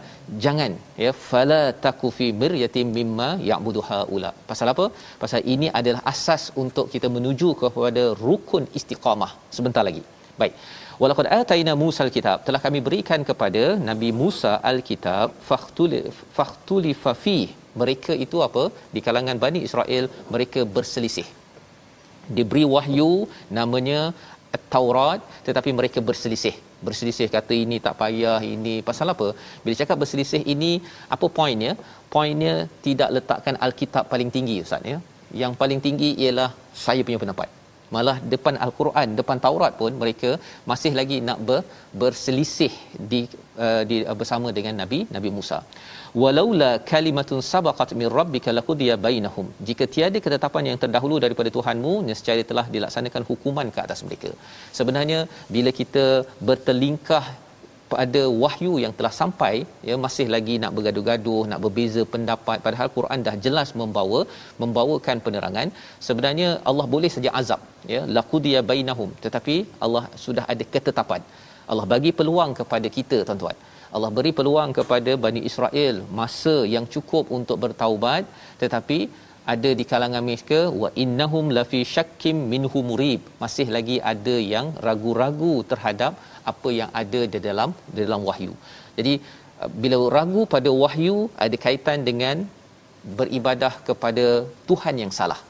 jangan 0.46 0.72
ya 1.06 1.14
fala 1.32 1.62
takufi 1.88 2.30
miryatim 2.44 2.88
mimma 3.00 3.30
ya'budu 3.50 3.84
haula. 3.90 4.32
Pasal 4.52 4.70
apa? 4.76 4.88
Pasal 5.26 5.44
ini 5.56 5.70
adalah 5.82 6.04
asas 6.14 6.46
untuk 6.64 6.88
kita 6.96 7.10
menuju 7.18 7.52
kepada 7.66 8.06
rukun 8.26 8.66
istiqamah. 8.80 9.34
Sebentar 9.58 9.84
lagi 9.90 10.06
baik. 10.42 10.56
Walaqad 11.02 11.28
ataina 11.42 11.74
Musa 11.82 12.02
al-kitab. 12.06 12.38
Telah 12.48 12.62
kami 12.66 12.80
berikan 12.88 13.22
kepada 13.30 13.64
Nabi 13.90 14.10
Musa 14.22 14.54
al-kitab 14.72 15.28
fahtuli 15.50 16.00
fahtuli 16.38 16.94
fafi 17.04 17.42
mereka 17.82 18.14
itu 18.26 18.38
apa? 18.48 18.64
Di 18.96 19.02
kalangan 19.06 19.38
Bani 19.44 19.60
Israel 19.68 20.06
mereka 20.34 20.62
berselisih. 20.78 21.28
Diberi 22.38 22.64
wahyu 22.76 23.12
namanya 23.58 24.02
Taurat 24.74 25.22
tetapi 25.48 25.72
mereka 25.80 26.00
berselisih. 26.10 26.56
Berselisih 26.88 27.28
kata 27.36 27.54
ini 27.64 27.78
tak 27.86 27.96
payah 28.02 28.40
ini 28.56 28.76
pasal 28.90 29.14
apa? 29.14 29.28
Bila 29.64 29.76
cakap 29.82 29.98
berselisih 30.04 30.42
ini 30.54 30.72
apa 31.16 31.28
poinnya 31.38 31.74
poinnya 32.16 32.56
tidak 32.88 33.10
letakkan 33.18 33.58
alkitab 33.68 34.06
paling 34.14 34.32
tinggi 34.36 34.58
ustaz 34.66 34.92
ya? 34.94 35.00
Yang 35.44 35.56
paling 35.62 35.82
tinggi 35.88 36.12
ialah 36.26 36.50
saya 36.86 37.02
punya 37.08 37.22
pendapat 37.24 37.59
malah 37.96 38.18
depan 38.34 38.56
al-Quran 38.66 39.10
depan 39.20 39.38
Taurat 39.46 39.74
pun 39.82 39.94
mereka 40.02 40.32
masih 40.72 40.92
lagi 41.00 41.18
nak 41.30 41.40
ber, 41.48 41.60
berselisih 42.02 42.74
di 43.12 43.22
uh, 43.66 43.84
di 43.90 43.98
uh, 44.10 44.18
bersama 44.22 44.50
dengan 44.58 44.76
Nabi 44.82 45.00
Nabi 45.16 45.32
Musa. 45.38 45.60
Walaula 46.22 46.70
kalimatun 46.92 47.42
sabaqat 47.52 47.90
min 48.00 48.08
rabbika 48.20 48.50
laqudiya 48.60 48.96
bainahum. 49.06 49.48
Jika 49.68 49.86
tiada 49.96 50.20
ketetapan 50.26 50.70
yang 50.70 50.80
terdahulu 50.84 51.18
daripada 51.26 51.50
Tuhanmu 51.58 51.94
nescaya 52.10 52.46
telah 52.52 52.66
dilaksanakan 52.76 53.24
hukuman 53.30 53.68
ke 53.76 53.80
atas 53.86 54.02
mereka. 54.08 54.32
Sebenarnya 54.80 55.20
bila 55.56 55.74
kita 55.82 56.06
bertelingkah 56.50 57.26
pada 57.94 58.22
wahyu 58.44 58.74
yang 58.84 58.94
telah 58.98 59.12
sampai 59.20 59.54
ya 59.90 59.96
masih 60.06 60.26
lagi 60.36 60.56
nak 60.64 60.72
bergaduh-gaduh 60.78 61.42
nak 61.52 61.62
berbeza 61.66 62.02
pendapat. 62.14 62.58
Padahal 62.66 62.90
Quran 62.98 63.26
dah 63.28 63.36
jelas 63.46 63.70
membawa 63.82 64.20
membawakan 64.62 65.18
penerangan. 65.26 65.70
Sebenarnya 66.08 66.50
Allah 66.72 66.86
boleh 66.96 67.12
saja 67.16 67.32
azab 67.42 67.62
ya 67.94 68.02
laqudiya 68.18 68.62
bainahum. 68.72 69.12
Tetapi 69.26 69.56
Allah 69.88 70.04
sudah 70.26 70.46
ada 70.54 70.66
ketetapan. 70.76 71.24
Allah 71.72 71.88
bagi 71.96 72.14
peluang 72.20 72.54
kepada 72.60 72.88
kita 72.98 73.20
tuan-tuan. 73.30 73.58
Allah 73.96 74.10
beri 74.18 74.32
peluang 74.38 74.72
kepada 74.78 75.12
Bani 75.26 75.42
Israel 75.50 75.96
masa 76.20 76.56
yang 76.76 76.86
cukup 76.96 77.26
untuk 77.38 77.58
bertaubat. 77.64 78.24
Tetapi 78.62 79.00
ada 79.54 79.70
di 79.80 79.84
kalangan 79.92 80.24
mereka 80.28 80.60
wa 80.82 80.90
innahum 81.04 81.46
lafi 81.58 81.82
syakkim 81.96 82.38
minhu 82.54 82.80
murib 82.90 83.22
masih 83.44 83.68
lagi 83.76 83.98
ada 84.14 84.36
yang 84.54 84.68
ragu-ragu 84.88 85.54
terhadap 85.72 86.14
apa 86.52 86.70
yang 86.80 86.90
ada 87.02 87.22
di 87.34 87.40
dalam 87.48 87.70
di 87.96 88.00
dalam 88.06 88.24
wahyu. 88.30 88.54
Jadi 88.98 89.14
uh, 89.62 89.70
bila 89.82 90.00
ragu 90.18 90.44
pada 90.56 90.72
wahyu 90.84 91.18
ada 91.46 91.58
kaitan 91.66 92.02
dengan 92.10 92.38
beribadah 93.20 93.74
kepada 93.90 94.26
Tuhan 94.72 94.98
yang 95.04 95.14
salah. 95.20 95.42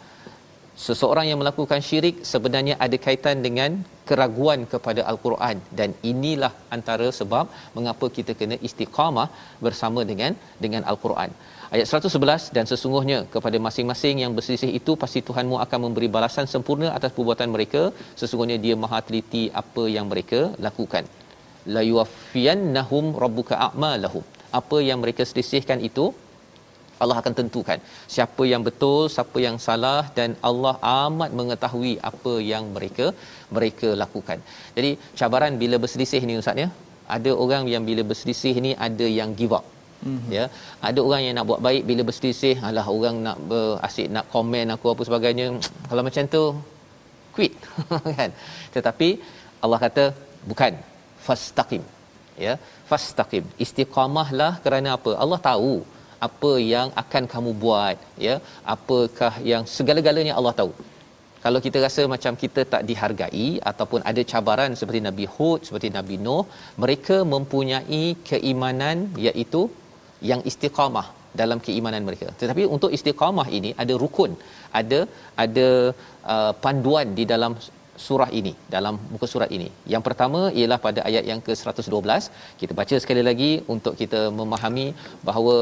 seseorang 0.84 1.26
yang 1.30 1.40
melakukan 1.40 1.82
syirik 1.88 2.18
sebenarnya 2.30 2.76
ada 2.86 2.98
kaitan 3.06 3.38
dengan 3.46 3.72
keraguan 4.10 4.60
kepada 4.74 5.02
al-Quran 5.12 5.58
dan 5.80 5.90
inilah 6.12 6.52
antara 6.76 7.08
sebab 7.18 7.46
mengapa 7.78 8.06
kita 8.18 8.34
kena 8.40 8.58
istiqamah 8.68 9.28
bersama 9.66 10.04
dengan 10.12 10.32
dengan 10.64 10.84
al-Quran. 10.92 11.32
Ayat 11.76 11.88
111 11.88 12.54
dan 12.56 12.66
sesungguhnya 12.70 13.18
kepada 13.34 13.58
masing-masing 13.66 14.16
yang 14.22 14.32
berselisih 14.38 14.72
itu 14.78 14.92
pasti 15.02 15.20
Tuhanmu 15.28 15.58
akan 15.64 15.80
memberi 15.86 16.08
balasan 16.16 16.50
sempurna 16.54 16.88
atas 16.98 17.12
perbuatan 17.18 17.50
mereka. 17.56 17.82
Sesungguhnya 18.22 18.58
dia 18.64 18.76
Maha 18.84 19.00
teliti 19.08 19.44
apa 19.62 19.84
yang 19.96 20.10
mereka 20.12 20.40
lakukan. 20.66 21.06
La 21.76 21.84
yuwaffiyannahum 21.90 23.06
rabbuka 23.24 23.56
a'malahum. 23.68 24.26
Apa 24.62 24.78
yang 24.88 25.00
mereka 25.04 25.22
selisihkan 25.32 25.80
itu 25.90 26.06
Allah 27.04 27.18
akan 27.22 27.34
tentukan. 27.40 27.80
Siapa 28.16 28.44
yang 28.52 28.66
betul 28.68 29.02
siapa 29.16 29.38
yang 29.48 29.60
salah 29.70 30.04
dan 30.20 30.34
Allah 30.50 30.76
amat 31.06 31.32
mengetahui 31.40 31.96
apa 32.12 32.36
yang 32.52 32.66
mereka 32.78 33.08
mereka 33.58 33.92
lakukan. 34.04 34.40
Jadi 34.78 34.94
cabaran 35.22 35.54
bila 35.64 35.78
berselisih 35.84 36.24
ni 36.30 36.42
ustaz 36.44 36.64
ya? 36.66 36.70
Ada 37.18 37.34
orang 37.44 37.66
yang 37.74 37.86
bila 37.92 38.02
berselisih 38.12 38.56
ni 38.68 38.74
ada 38.88 39.10
yang 39.20 39.32
give 39.42 39.56
up 39.60 39.68
Mm-hmm. 40.08 40.32
ya. 40.38 40.46
Ada 40.88 41.00
orang 41.08 41.22
yang 41.26 41.36
nak 41.38 41.48
buat 41.50 41.62
baik 41.68 41.84
bila 41.90 42.02
berselisih 42.10 42.56
alah 42.68 42.86
orang 42.96 43.16
nak 43.26 43.38
asyik 43.88 44.08
nak 44.16 44.26
komen 44.34 44.68
aku 44.76 44.88
apa 44.94 45.04
sebagainya. 45.10 45.48
Kalau 45.90 46.04
macam 46.08 46.32
tu 46.36 46.44
quit. 47.36 47.54
Kan? 48.20 48.32
Tetapi 48.76 49.10
Allah 49.64 49.80
kata 49.86 50.06
bukan. 50.52 50.74
Fastaqim. 51.28 51.84
Ya. 52.46 52.54
Fastaqim. 52.92 53.46
Istiqamahlah 53.64 54.54
kerana 54.66 54.92
apa? 54.98 55.14
Allah 55.24 55.40
tahu 55.50 55.74
apa 56.28 56.52
yang 56.74 56.88
akan 57.02 57.24
kamu 57.34 57.52
buat 57.64 57.98
ya. 58.28 58.38
Apakah 58.76 59.34
yang 59.52 59.66
segala-galanya 59.78 60.36
Allah 60.40 60.56
tahu. 60.62 60.74
Kalau 61.44 61.60
kita 61.66 61.78
rasa 61.84 62.02
macam 62.14 62.34
kita 62.42 62.62
tak 62.72 62.82
dihargai 62.88 63.50
ataupun 63.72 64.02
ada 64.10 64.22
cabaran 64.32 64.72
seperti 64.80 65.00
Nabi 65.06 65.26
Hud 65.34 65.60
seperti 65.68 65.90
Nabi 65.98 66.16
Nuh 66.26 66.44
mereka 66.84 67.18
mempunyai 67.34 68.04
keimanan 68.30 68.98
iaitu 69.28 69.62
yang 70.32 70.42
istiqamah 70.52 71.08
dalam 71.42 71.60
keimanan 71.66 72.04
mereka 72.08 72.28
tetapi 72.42 72.64
untuk 72.76 72.94
istiqamah 72.98 73.48
ini 73.58 73.72
ada 73.84 73.94
rukun 74.04 74.32
ada 74.82 75.00
ada 75.46 75.68
uh, 76.34 76.54
panduan 76.64 77.10
di 77.20 77.26
dalam 77.34 77.54
surah 78.06 78.30
ini 78.40 78.52
dalam 78.76 78.96
muka 79.12 79.28
surat 79.34 79.50
ini. 79.58 79.68
Yang 79.94 80.04
pertama 80.08 80.42
ialah 80.60 80.80
pada 80.88 81.00
ayat 81.10 81.24
yang 81.32 81.40
ke-112. 81.48 82.28
Kita 82.62 82.74
baca 82.80 82.96
sekali 83.04 83.24
lagi 83.30 83.52
untuk 83.76 83.94
kita 84.02 84.22
memahami 84.40 84.88
bahawa 85.30 85.56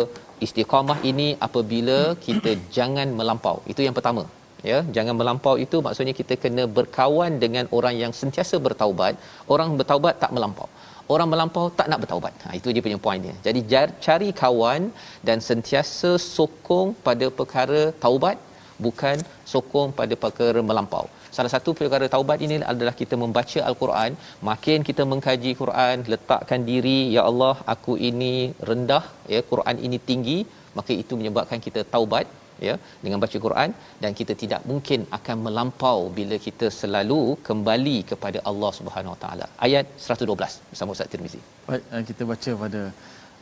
istiqamah 0.46 1.00
ini 1.12 1.28
apabila 1.48 2.00
kita 2.28 2.54
jangan 2.78 3.10
melampau. 3.20 3.58
Itu 3.74 3.84
yang 3.88 3.98
pertama. 4.00 4.26
Ya, 4.70 4.78
jangan 4.96 5.16
melampau 5.20 5.56
itu 5.64 5.78
maksudnya 5.86 6.14
kita 6.20 6.34
kena 6.44 6.64
berkawan 6.78 7.34
dengan 7.44 7.66
orang 7.78 7.96
yang 8.04 8.14
sentiasa 8.22 8.56
bertaubat. 8.68 9.14
Orang 9.54 9.70
bertaubat 9.80 10.16
tak 10.24 10.32
melampau. 10.38 10.68
Orang 11.14 11.30
melampau 11.34 11.66
tak 11.80 11.88
nak 11.92 12.00
bertaubat. 12.04 12.34
Ha, 12.46 12.50
itu 12.60 12.74
dia 12.76 12.84
punya 12.86 13.00
poinnya. 13.06 13.36
Jadi 13.48 13.60
cari 14.08 14.30
kawan 14.42 14.82
dan 15.28 15.38
sentiasa 15.50 16.12
sokong 16.36 16.90
pada 17.08 17.28
perkara 17.40 17.82
taubat 18.06 18.38
bukan 18.86 19.18
sokong 19.54 19.90
pada 20.00 20.16
perkara 20.24 20.62
melampau 20.70 21.06
salah 21.36 21.52
satu 21.54 21.70
perkara 21.80 22.06
taubat 22.14 22.40
ini 22.46 22.56
adalah 22.74 22.94
kita 23.02 23.16
membaca 23.24 23.60
al-Quran 23.70 24.12
makin 24.50 24.80
kita 24.90 25.04
mengkaji 25.12 25.52
Quran 25.62 26.06
letakkan 26.14 26.62
diri 26.70 27.00
ya 27.16 27.24
Allah 27.30 27.56
aku 27.74 27.96
ini 28.10 28.36
rendah 28.70 29.04
ya 29.34 29.42
Quran 29.52 29.78
ini 29.88 30.00
tinggi 30.10 30.40
maka 30.78 30.92
itu 31.04 31.14
menyebabkan 31.20 31.62
kita 31.68 31.84
taubat 31.94 32.28
ya 32.68 32.76
dengan 33.04 33.20
baca 33.24 33.38
Quran 33.46 33.70
dan 34.04 34.12
kita 34.20 34.34
tidak 34.42 34.62
mungkin 34.72 35.00
akan 35.18 35.38
melampau 35.46 36.00
bila 36.20 36.38
kita 36.48 36.68
selalu 36.80 37.22
kembali 37.48 37.98
kepada 38.12 38.42
Allah 38.52 38.72
Subhanahu 38.80 39.14
Wa 39.16 39.20
Taala. 39.24 39.48
Ayat 39.68 39.86
112 40.08 40.72
bersama 40.72 40.96
Ustaz 40.96 41.12
Tirmizi. 41.14 41.42
Baik 41.70 41.84
eh, 41.94 42.04
kita 42.10 42.24
baca 42.32 42.52
pada 42.64 42.82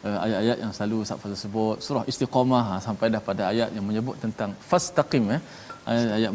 uh, 0.08 0.18
ayat-ayat 0.26 0.58
yang 0.64 0.74
selalu 0.78 0.98
Ustaz 1.06 1.22
Fazal 1.24 1.40
sebut. 1.46 1.78
Surah 1.88 2.04
istiqamah 2.14 2.64
ha, 2.70 2.76
sampai 2.88 3.10
dah 3.16 3.24
pada 3.30 3.44
ayat 3.54 3.70
yang 3.78 3.86
menyebut 3.90 4.18
tentang 4.26 4.52
fastaqim 4.72 5.26
ya 5.36 5.40
ayat 5.94 6.32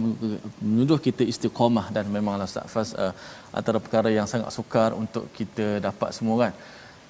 menuduh 0.66 0.98
kita 1.06 1.22
istiqamah 1.32 1.86
dan 1.96 2.04
memanglah 2.16 2.46
Ustaz 2.50 2.66
Fas 2.74 2.90
uh, 3.04 3.12
antara 3.58 3.78
perkara 3.84 4.08
yang 4.18 4.26
sangat 4.32 4.50
sukar 4.56 4.90
untuk 5.02 5.24
kita 5.38 5.66
dapat 5.88 6.10
semua 6.18 6.36
kan 6.44 6.52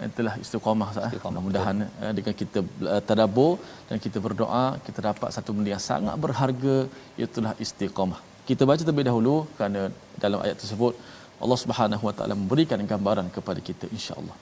itulah 0.09 0.35
istiqamah 0.43 0.89
Ustaz 0.93 1.15
eh. 1.17 1.21
mudah-mudahan 1.25 1.77
uh, 2.05 2.13
dengan 2.17 2.35
kita 2.41 2.61
uh, 2.95 3.01
tadabbur 3.09 3.53
dan 3.89 3.97
kita 4.05 4.19
berdoa 4.27 4.65
kita 4.87 5.01
dapat 5.09 5.29
satu 5.37 5.51
benda 5.57 5.71
yang 5.75 5.85
sangat 5.91 6.15
berharga 6.25 6.77
itulah 7.25 7.53
istiqamah 7.65 8.21
kita 8.51 8.63
baca 8.69 8.83
terlebih 8.87 9.07
dahulu 9.11 9.35
kerana 9.57 9.83
dalam 10.25 10.39
ayat 10.45 10.57
tersebut 10.63 10.95
Allah 11.43 11.59
Subhanahu 11.65 12.05
Wa 12.09 12.15
Taala 12.17 12.35
memberikan 12.37 12.81
gambaran 12.93 13.29
kepada 13.37 13.61
kita 13.69 13.89
insya-Allah. 13.97 14.37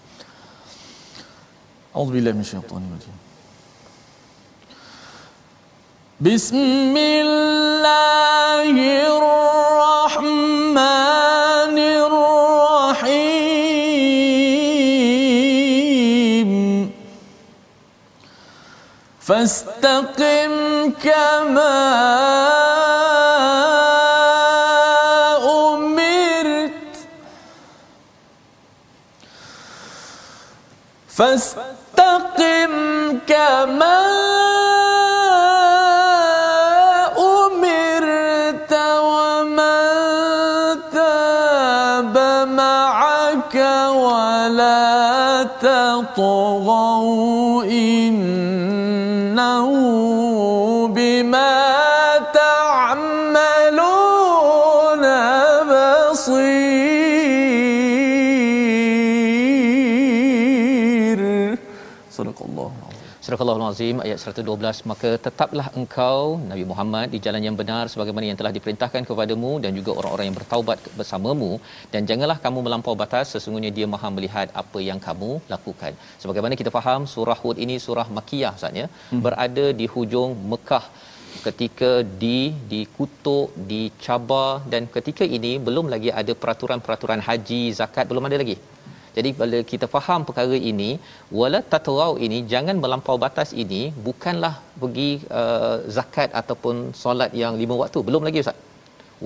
A'udzubillahi 1.94 2.34
minasyaitonir 2.38 2.90
rajim. 2.94 3.16
فاستقم 19.28 20.54
كما 21.04 21.76
أمرت. 25.44 26.72
فاستقم 31.08 32.72
كما 33.26 33.97
Surah 63.38 63.54
Al-Azim 63.54 63.96
ayat 64.04 64.18
112 64.30 64.78
maka 64.90 65.10
tetaplah 65.24 65.66
engkau 65.80 66.22
Nabi 66.50 66.64
Muhammad 66.70 67.06
di 67.14 67.18
jalan 67.24 67.42
yang 67.46 67.56
benar 67.60 67.82
sebagaimana 67.92 68.24
yang 68.28 68.38
telah 68.40 68.50
diperintahkan 68.56 69.02
kepadamu 69.08 69.50
dan 69.64 69.70
juga 69.78 69.90
orang-orang 69.98 70.26
yang 70.28 70.36
bertaubat 70.38 70.78
bersamamu. 70.98 71.50
Dan 71.92 72.08
janganlah 72.08 72.36
kamu 72.44 72.58
melampau 72.66 72.94
batas 73.02 73.26
sesungguhnya 73.34 73.70
dia 73.76 73.86
Maha 73.92 74.08
melihat 74.16 74.48
apa 74.62 74.80
yang 74.88 75.00
kamu 75.06 75.30
lakukan. 75.52 75.92
Sebagaimana 76.22 76.58
kita 76.60 76.72
faham 76.76 77.06
surah 77.12 77.38
Hud 77.42 77.58
ini 77.66 77.76
surah 77.84 78.06
Makkiyah 78.16 78.54
saatnya 78.62 78.86
hmm. 78.90 79.22
berada 79.26 79.66
di 79.82 79.86
hujung 79.94 80.34
Mekah. 80.54 80.84
Ketika 81.46 81.90
di 82.24 82.38
dikutuk 82.72 83.54
dicabar 83.70 84.50
dan 84.72 84.90
ketika 84.96 85.24
ini 85.38 85.52
belum 85.68 85.86
lagi 85.94 86.10
ada 86.22 86.34
peraturan-peraturan 86.42 87.22
haji 87.28 87.62
zakat 87.80 88.04
belum 88.10 88.26
ada 88.30 88.38
lagi 88.42 88.58
jadi 89.18 89.30
bila 89.38 89.58
kita 89.72 89.86
faham 89.94 90.20
perkara 90.28 90.56
ini, 90.70 90.90
wala 91.38 91.60
tatrau 91.72 92.12
ini 92.26 92.38
jangan 92.52 92.76
melampau 92.84 93.16
batas 93.24 93.50
ini 93.62 93.82
bukanlah 94.06 94.54
pergi 94.80 95.10
uh, 95.40 95.76
zakat 95.96 96.30
ataupun 96.40 96.76
solat 97.02 97.32
yang 97.42 97.54
lima 97.62 97.76
waktu. 97.82 98.00
Belum 98.08 98.24
lagi 98.28 98.42
ustaz. 98.44 98.58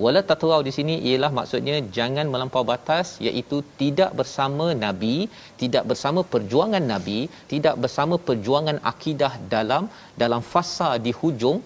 Wala 0.03 0.21
tatrau 0.29 0.59
di 0.67 0.71
sini 0.77 0.95
ialah 1.09 1.29
maksudnya 1.39 1.75
jangan 1.97 2.25
melampau 2.33 2.63
batas 2.69 3.07
iaitu 3.27 3.57
tidak 3.81 4.11
bersama 4.19 4.65
nabi, 4.85 5.15
tidak 5.61 5.83
bersama 5.91 6.21
perjuangan 6.33 6.83
nabi, 6.93 7.19
tidak 7.51 7.75
bersama 7.83 8.17
perjuangan 8.29 8.79
akidah 8.91 9.33
dalam 9.53 9.85
dalam 10.23 10.41
fasa 10.53 10.89
di 11.05 11.13
hujung 11.19 11.59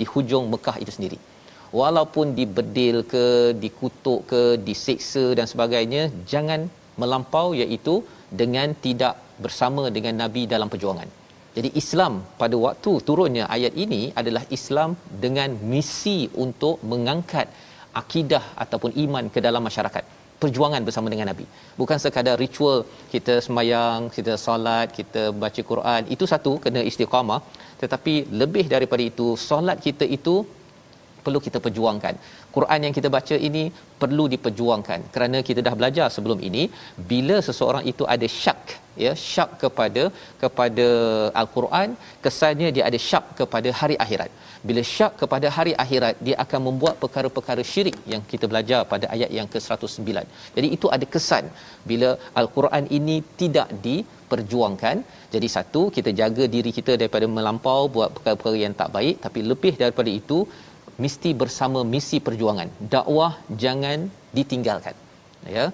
di 0.00 0.06
hujung 0.12 0.46
Mekah 0.54 0.76
itu 0.84 0.94
sendiri. 0.96 1.18
Walaupun 1.80 2.26
dibedil 2.38 2.96
ke, 3.12 3.26
dikutuk 3.62 4.20
ke, 4.30 4.42
diseksa 4.66 5.24
dan 5.38 5.46
sebagainya, 5.52 6.02
jangan 6.32 6.60
melampau 7.02 7.48
iaitu 7.62 7.94
dengan 8.40 8.68
tidak 8.86 9.14
bersama 9.44 9.84
dengan 9.96 10.14
nabi 10.22 10.42
dalam 10.54 10.68
perjuangan. 10.72 11.08
Jadi 11.56 11.68
Islam 11.80 12.12
pada 12.40 12.56
waktu 12.64 12.92
turunnya 13.08 13.44
ayat 13.56 13.72
ini 13.84 14.02
adalah 14.20 14.42
Islam 14.56 14.90
dengan 15.24 15.50
misi 15.72 16.18
untuk 16.44 16.82
mengangkat 16.92 17.46
akidah 18.02 18.44
ataupun 18.64 18.92
iman 19.04 19.24
ke 19.34 19.40
dalam 19.46 19.62
masyarakat. 19.68 20.04
Perjuangan 20.42 20.82
bersama 20.86 21.08
dengan 21.12 21.28
nabi. 21.30 21.46
Bukan 21.80 21.98
sekadar 22.04 22.34
ritual 22.44 22.78
kita 23.12 23.34
sembahyang, 23.44 24.10
kita 24.16 24.34
solat, 24.46 24.88
kita 24.98 25.22
baca 25.42 25.62
Quran, 25.70 26.02
itu 26.14 26.24
satu 26.32 26.52
kena 26.64 26.82
istiqamah, 26.90 27.40
tetapi 27.82 28.14
lebih 28.40 28.66
daripada 28.74 29.04
itu 29.10 29.28
solat 29.48 29.78
kita 29.86 30.06
itu 30.18 30.34
perlu 31.26 31.40
kita 31.46 31.58
perjuangkan. 31.66 32.14
Quran 32.56 32.86
yang 32.86 32.94
kita 32.98 33.10
baca 33.16 33.36
ini 33.48 33.64
perlu 34.02 34.24
diperjuangkan 34.34 35.00
kerana 35.16 35.40
kita 35.48 35.60
dah 35.66 35.74
belajar 35.80 36.08
sebelum 36.16 36.40
ini 36.48 36.64
bila 37.12 37.36
seseorang 37.48 37.84
itu 37.92 38.06
ada 38.14 38.28
syak 38.40 38.62
ya 39.02 39.12
syak 39.26 39.50
kepada 39.62 40.02
kepada 40.42 40.86
al-Quran 41.40 41.88
kesannya 42.24 42.68
dia 42.76 42.84
ada 42.90 42.98
syak 43.08 43.26
kepada 43.40 43.68
hari 43.80 43.96
akhirat. 44.04 44.30
Bila 44.68 44.82
syak 44.94 45.12
kepada 45.22 45.46
hari 45.56 45.72
akhirat 45.84 46.14
dia 46.26 46.36
akan 46.44 46.60
membuat 46.68 46.94
perkara-perkara 47.02 47.62
syirik 47.72 47.96
yang 48.12 48.22
kita 48.32 48.48
belajar 48.52 48.80
pada 48.92 49.06
ayat 49.14 49.30
yang 49.38 49.48
ke-109. 49.54 50.08
Jadi 50.56 50.68
itu 50.76 50.88
ada 50.96 51.06
kesan 51.14 51.46
bila 51.90 52.10
al-Quran 52.42 52.86
ini 52.98 53.16
tidak 53.42 53.70
diperjuangkan. 53.86 54.96
Jadi 55.34 55.48
satu 55.56 55.82
kita 55.96 56.12
jaga 56.20 56.46
diri 56.54 56.72
kita 56.78 56.94
daripada 57.00 57.28
melampau 57.36 57.82
buat 57.96 58.10
perkara-perkara 58.16 58.58
yang 58.66 58.76
tak 58.82 58.92
baik 58.96 59.16
tapi 59.26 59.42
lebih 59.52 59.74
daripada 59.82 60.12
itu 60.20 60.40
mesti 60.98 61.34
bersama 61.36 61.82
misi 61.86 62.18
perjuangan. 62.18 62.70
Dakwah 62.80 63.38
jangan 63.50 64.08
ditinggalkan 64.34 65.03
ya. 65.56 65.64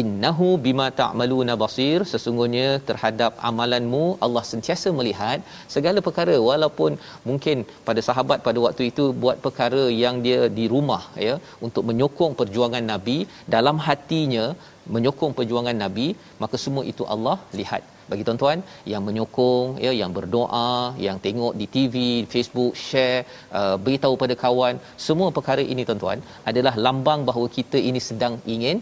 Innahu 0.00 0.48
bima 0.66 0.86
ta'maluna 1.00 1.54
basir. 1.62 2.00
Sesungguhnya 2.12 2.66
terhadap 2.88 3.32
amalanmu 3.50 4.04
Allah 4.26 4.44
sentiasa 4.52 4.90
melihat 4.98 5.40
segala 5.74 6.00
perkara. 6.08 6.36
Walaupun 6.50 6.98
mungkin 7.28 7.66
pada 7.88 8.02
sahabat 8.08 8.40
pada 8.48 8.58
waktu 8.66 8.84
itu 8.90 9.06
buat 9.24 9.38
perkara 9.46 9.84
yang 10.04 10.18
dia 10.26 10.40
di 10.58 10.66
rumah 10.74 11.02
ya 11.28 11.36
untuk 11.68 11.84
menyokong 11.90 12.34
perjuangan 12.40 12.84
nabi 12.92 13.18
dalam 13.56 13.78
hatinya 13.86 14.46
menyokong 14.94 15.32
perjuangan 15.38 15.76
nabi 15.84 16.06
maka 16.42 16.56
semua 16.64 16.84
itu 16.92 17.04
Allah 17.14 17.38
lihat. 17.60 17.82
Bagi 18.10 18.24
tuan-tuan 18.26 18.58
yang 18.92 19.02
menyokong 19.08 19.66
ya 19.84 19.92
yang 19.98 20.12
berdoa 20.16 20.70
yang 21.06 21.18
tengok 21.26 21.52
di 21.60 21.66
TV 21.74 21.94
Facebook 22.32 22.72
share 22.86 23.20
uh, 23.58 23.76
beritahu 23.84 24.14
pada 24.22 24.34
kawan 24.44 24.76
semua 25.06 25.28
perkara 25.36 25.64
ini 25.72 25.84
tuan-tuan 25.88 26.18
adalah 26.52 26.74
lambang 26.86 27.22
bahawa 27.28 27.48
kita 27.58 27.78
ini 27.90 28.02
sedang 28.08 28.36
ingin 28.54 28.78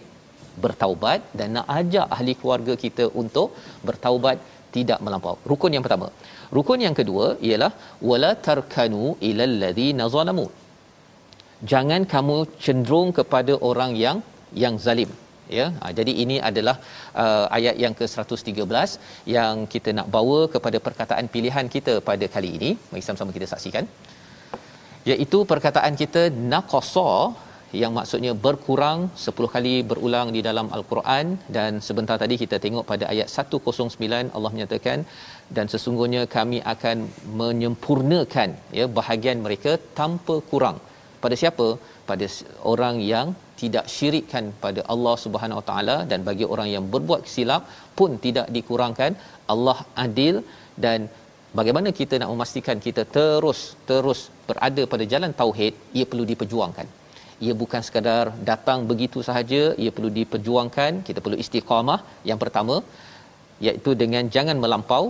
bertaubat 0.64 1.20
dan 1.38 1.48
nak 1.56 1.66
ajak 1.80 2.06
ahli 2.16 2.34
keluarga 2.40 2.74
kita 2.84 3.06
untuk 3.22 3.50
bertaubat 3.88 4.38
tidak 4.76 4.98
melampau. 5.04 5.36
Rukun 5.50 5.74
yang 5.76 5.84
pertama. 5.86 6.08
Rukun 6.56 6.80
yang 6.86 6.96
kedua 7.00 7.26
ialah 7.48 7.72
wala 8.08 8.32
tarkanu 8.46 9.04
ilal 9.28 9.54
ladzina 9.62 10.06
zalamu. 10.16 10.46
Jangan 11.70 12.02
kamu 12.12 12.36
cenderung 12.64 13.10
kepada 13.18 13.54
orang 13.70 13.92
yang 14.04 14.18
yang 14.64 14.76
zalim. 14.86 15.10
Ya, 15.56 15.66
ha, 15.80 15.90
jadi 15.98 16.12
ini 16.22 16.36
adalah 16.48 16.74
uh, 17.22 17.46
ayat 17.56 17.76
yang 17.82 17.94
ke-113 17.98 18.90
yang 19.36 19.54
kita 19.74 19.90
nak 19.98 20.08
bawa 20.16 20.38
kepada 20.54 20.78
perkataan 20.86 21.26
pilihan 21.34 21.66
kita 21.74 21.94
pada 22.08 22.26
kali 22.34 22.50
ini. 22.58 22.70
Mari 22.90 23.02
sama-sama 23.06 23.32
kita 23.36 23.48
saksikan. 23.52 23.86
Iaitu 25.10 25.38
perkataan 25.52 25.94
kita 26.02 26.22
naqasa 26.52 27.10
yang 27.82 27.92
maksudnya 27.96 28.32
berkurang 28.44 28.98
10 29.24 29.54
kali 29.54 29.74
berulang 29.90 30.28
di 30.36 30.40
dalam 30.48 30.66
al-Quran. 30.76 31.26
Dan 31.56 31.80
sebentar 31.86 32.16
tadi 32.22 32.36
kita 32.42 32.56
tengok 32.64 32.84
pada 32.90 33.04
ayat 33.12 33.28
109 33.28 34.34
Allah 34.36 34.52
menyatakan 34.54 35.00
dan 35.56 35.66
sesungguhnya 35.72 36.22
kami 36.36 36.58
akan 36.74 36.98
menyempurnakan 37.40 38.50
ya 38.78 38.86
bahagian 38.98 39.40
mereka 39.46 39.74
tanpa 40.00 40.36
kurang. 40.52 40.78
Pada 41.24 41.36
siapa? 41.42 41.68
Pada 42.10 42.26
orang 42.72 42.96
yang 43.12 43.28
tidak 43.60 43.86
syirikkan 43.94 44.44
pada 44.64 44.80
Allah 44.92 45.14
Subhanahu 45.24 45.60
Wa 45.60 45.66
Taala. 45.70 45.96
Dan 46.10 46.20
bagi 46.28 46.46
orang 46.54 46.68
yang 46.74 46.84
berbuat 46.94 47.24
silap 47.34 47.64
pun 47.98 48.12
tidak 48.26 48.46
dikurangkan 48.56 49.12
Allah 49.54 49.78
adil. 50.06 50.36
Dan 50.84 51.08
bagaimana 51.58 51.90
kita 52.00 52.14
nak 52.20 52.30
memastikan 52.32 52.78
kita 52.86 53.02
terus 53.16 53.60
terus 53.90 54.20
berada 54.48 54.82
pada 54.92 55.04
jalan 55.12 55.32
tauhid 55.40 55.74
ia 55.98 56.04
perlu 56.10 56.24
diperjuangkan 56.32 56.86
ia 57.46 57.54
bukan 57.62 57.82
sekadar 57.86 58.24
datang 58.50 58.80
begitu 58.90 59.18
sahaja 59.28 59.62
ia 59.82 59.90
perlu 59.96 60.10
diperjuangkan 60.18 60.92
kita 61.08 61.18
perlu 61.24 61.38
istiqamah 61.44 62.00
yang 62.30 62.38
pertama 62.42 62.76
iaitu 63.66 63.90
dengan 64.02 64.24
jangan 64.36 64.56
melampau 64.64 65.04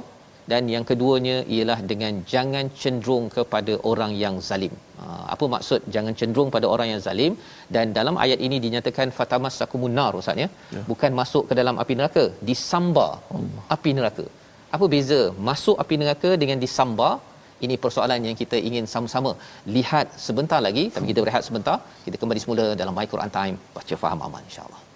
dan 0.50 0.62
yang 0.74 0.84
keduanya 0.90 1.36
ialah 1.54 1.78
dengan 1.90 2.12
jangan 2.32 2.66
cenderung 2.80 3.26
kepada 3.36 3.72
orang 3.90 4.12
yang 4.22 4.34
zalim. 4.48 4.74
Ha, 5.00 5.04
apa 5.34 5.44
maksud 5.54 5.80
jangan 5.94 6.14
cenderung 6.20 6.50
pada 6.54 6.66
orang 6.74 6.88
yang 6.92 7.00
zalim 7.06 7.32
dan 7.74 7.92
dalam 7.98 8.16
ayat 8.24 8.40
ini 8.46 8.56
dinyatakan 8.66 9.08
fatamas 9.18 9.56
sakumunar 9.60 10.10
ustaz 10.20 10.42
ya. 10.44 10.48
ya. 10.76 10.82
Bukan 10.90 11.12
masuk 11.20 11.44
ke 11.50 11.54
dalam 11.60 11.76
api 11.82 11.94
neraka, 11.98 12.24
disambar 12.50 13.12
Allah. 13.38 13.64
api 13.76 13.92
neraka. 13.98 14.26
Apa 14.76 14.86
beza 14.94 15.20
masuk 15.50 15.76
api 15.84 15.96
neraka 16.02 16.30
dengan 16.42 16.60
disambar? 16.64 17.12
Ini 17.66 17.74
persoalan 17.84 18.26
yang 18.28 18.36
kita 18.42 18.56
ingin 18.68 18.84
sama-sama 18.94 19.32
lihat 19.76 20.14
sebentar 20.26 20.60
lagi. 20.68 20.84
Tapi 20.94 21.06
kita 21.12 21.22
berehat 21.24 21.42
sebentar. 21.48 21.78
Kita 22.06 22.16
kembali 22.22 22.40
semula 22.44 22.66
dalam 22.82 22.94
My 22.98 23.06
Quran 23.14 23.32
Time. 23.38 23.56
Baca 23.78 23.94
faham 24.04 24.20
aman 24.28 24.44
insya-Allah. 24.50 24.87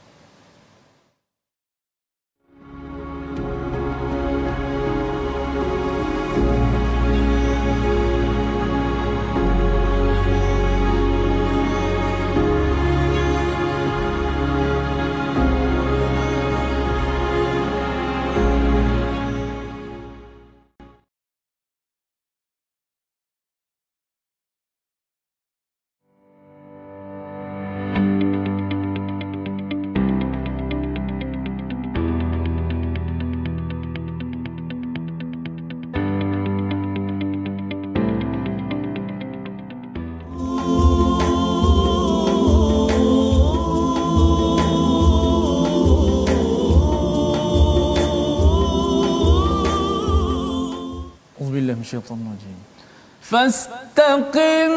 فاستقم 53.32 54.74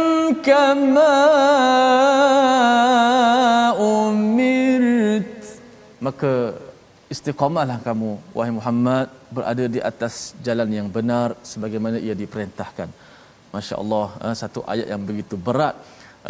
كما 0.49 1.15
أمرت 3.79 5.31
maka 6.07 6.33
istiqamahlah 7.15 7.77
kamu 7.87 8.11
wahai 8.37 8.53
Muhammad 8.59 9.07
berada 9.37 9.65
di 9.75 9.81
atas 9.91 10.15
jalan 10.47 10.69
yang 10.79 10.89
benar 10.97 11.29
sebagaimana 11.51 11.97
ia 12.07 12.15
diperintahkan 12.23 12.89
masya-Allah 13.55 14.07
eh, 14.27 14.35
satu 14.43 14.61
ayat 14.73 14.87
yang 14.93 15.03
begitu 15.11 15.35
berat 15.49 15.77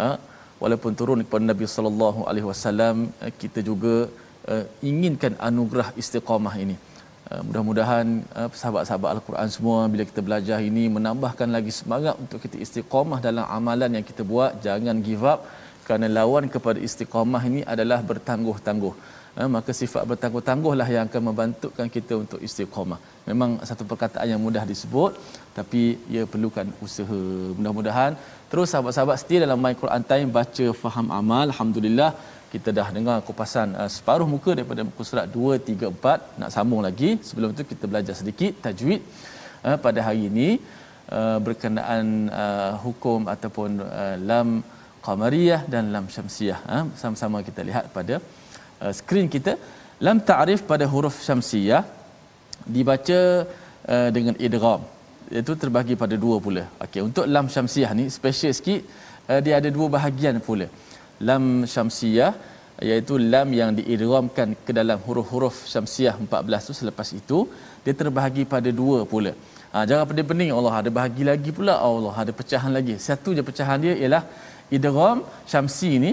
eh, 0.05 0.15
walaupun 0.63 0.91
turun 0.99 1.21
kepada 1.25 1.45
Nabi 1.51 1.65
sallallahu 1.75 2.21
alaihi 2.29 2.47
wasallam 2.51 2.97
eh, 3.25 3.33
kita 3.43 3.61
juga 3.71 3.95
inginkan 4.89 5.33
anugerah 5.47 5.87
istiqamah 6.01 6.53
ini 6.63 6.75
Uh, 7.26 7.42
mudah-mudahan 7.46 8.06
uh, 8.38 8.48
sahabat-sahabat 8.58 9.08
Al-Quran 9.14 9.48
semua 9.54 9.78
bila 9.92 10.02
kita 10.10 10.20
belajar 10.26 10.58
ini 10.66 10.84
menambahkan 10.96 11.48
lagi 11.56 11.72
semangat 11.78 12.14
untuk 12.22 12.38
kita 12.44 12.56
istiqamah 12.64 13.18
dalam 13.24 13.46
amalan 13.56 13.98
yang 13.98 14.04
kita 14.10 14.22
buat. 14.32 14.52
Jangan 14.66 15.02
give 15.06 15.24
up 15.32 15.40
kerana 15.86 16.06
lawan 16.18 16.46
kepada 16.54 16.78
istiqamah 16.88 17.42
ini 17.50 17.60
adalah 17.74 17.98
bertangguh-tangguh. 18.10 18.94
Uh, 19.38 19.48
maka 19.56 19.70
sifat 19.80 20.02
bertangguh-tangguhlah 20.10 20.88
yang 20.94 21.04
akan 21.10 21.22
membantukan 21.28 21.88
kita 21.96 22.14
untuk 22.22 22.38
istiqamah 22.48 23.00
memang 23.30 23.50
satu 23.68 23.82
perkataan 23.90 24.28
yang 24.32 24.40
mudah 24.46 24.62
disebut 24.70 25.12
tapi 25.56 25.82
ia 26.14 26.22
perlukan 26.32 26.66
usaha. 26.86 27.20
Mudah-mudahan 27.58 28.14
terus 28.50 28.70
sahabat-sahabat 28.72 29.18
setia 29.22 29.42
dalam 29.46 29.58
My 29.64 29.74
Quran 29.82 30.02
Time 30.12 30.28
baca 30.38 30.66
faham 30.82 31.08
amal. 31.20 31.46
Alhamdulillah 31.50 32.10
kita 32.56 32.70
dah 32.78 32.88
dengar 32.96 33.16
kupasan 33.28 33.68
uh, 33.80 33.90
separuh 33.96 34.28
muka 34.34 34.50
daripada 34.58 34.82
muka 34.88 35.02
surat 35.10 35.26
2 35.36 35.60
3 35.70 35.92
4 35.92 36.40
nak 36.40 36.50
sambung 36.56 36.82
lagi 36.88 37.10
sebelum 37.28 37.50
itu 37.54 37.64
kita 37.72 37.84
belajar 37.92 38.14
sedikit 38.20 38.52
tajwid 38.64 39.00
uh, 39.66 39.76
pada 39.84 40.00
hari 40.06 40.22
ini 40.30 40.48
uh, 41.16 41.38
berkenaan 41.46 42.06
uh, 42.42 42.72
hukum 42.84 43.20
ataupun 43.34 43.70
uh, 43.84 44.16
lam 44.30 44.48
qamariyah 45.06 45.60
dan 45.72 45.84
lam 45.94 46.06
syamsiyah. 46.16 46.58
Uh, 46.74 46.84
sama-sama 47.00 47.40
kita 47.48 47.62
lihat 47.68 47.86
pada 47.96 48.16
uh, 48.82 48.92
skrin 48.98 49.28
kita. 49.36 49.54
Lam 50.06 50.18
ta'rif 50.30 50.62
pada 50.70 50.84
huruf 50.92 51.16
syamsiyah 51.28 51.82
dibaca 52.76 53.20
uh, 53.94 54.08
dengan 54.16 54.34
idgham. 54.46 54.82
Iaitu 55.34 55.52
terbahagi 55.62 55.94
pada 56.02 56.16
dua 56.24 56.36
pula. 56.46 56.64
Okey 56.84 57.02
untuk 57.08 57.26
lam 57.36 57.46
syamsiyah 57.54 57.92
ni 57.98 58.06
special 58.18 58.52
sikit 58.58 58.82
uh, 59.30 59.40
dia 59.46 59.54
ada 59.60 59.70
dua 59.78 59.86
bahagian 59.96 60.38
pula 60.48 60.68
lam 61.28 61.64
syamsiyah 61.74 62.32
iaitu 62.88 63.14
lam 63.32 63.48
yang 63.60 63.70
diidghamkan 63.78 64.48
ke 64.66 64.72
dalam 64.78 64.98
huruf-huruf 65.06 65.56
syamsiyah 65.74 66.14
14 66.20 66.68
tu 66.68 66.74
selepas 66.80 67.08
itu 67.20 67.38
dia 67.84 67.94
terbahagi 68.00 68.44
pada 68.54 68.70
dua 68.80 68.98
pula. 69.12 69.32
Ha, 69.72 69.84
jangan 69.88 70.04
pening-pening 70.10 70.50
Allah 70.58 70.74
ada 70.80 70.90
bahagi 70.98 71.22
lagi 71.30 71.50
pula 71.58 71.74
Allah 71.88 72.14
ada 72.22 72.32
pecahan 72.40 72.72
lagi. 72.78 72.96
Satu 73.08 73.32
je 73.36 73.42
pecahan 73.50 73.80
dia 73.84 73.94
ialah 74.02 74.22
idgham 74.76 75.18
syamsi 75.52 75.92
ni 76.04 76.12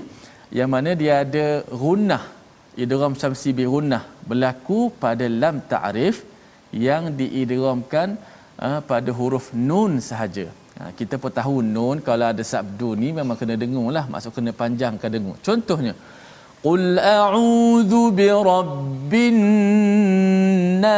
yang 0.59 0.69
mana 0.75 0.91
dia 1.01 1.13
ada 1.25 1.45
gunnah 1.83 2.23
idgham 2.83 3.13
syamsi 3.21 3.51
bi 3.57 3.65
gunnah 3.73 4.03
berlaku 4.29 4.79
pada 5.03 5.25
lam 5.41 5.57
ta'rif 5.73 6.17
yang 6.85 7.13
diidghamkan 7.19 8.17
uh, 8.65 8.79
pada 8.91 9.09
huruf 9.19 9.47
nun 9.69 10.01
sahaja 10.09 10.47
Ha, 10.83 10.91
kita 10.99 11.15
pun 11.23 11.31
tahu 11.39 11.55
nun 11.75 11.97
kalau 12.07 12.25
ada 12.31 12.43
sabdu 12.53 12.89
ni 13.01 13.09
memang 13.19 13.37
kena 13.39 13.55
dengung 13.61 13.87
lah. 13.95 14.05
Maksud 14.13 14.31
kena 14.35 14.51
panjangkan 14.61 15.09
dengung. 15.15 15.37
Contohnya. 15.47 15.93
Qul 16.65 16.83
a'udhu 16.99 18.01
bi 18.17 18.27
rabbin 18.49 19.37
nas. 20.83 20.91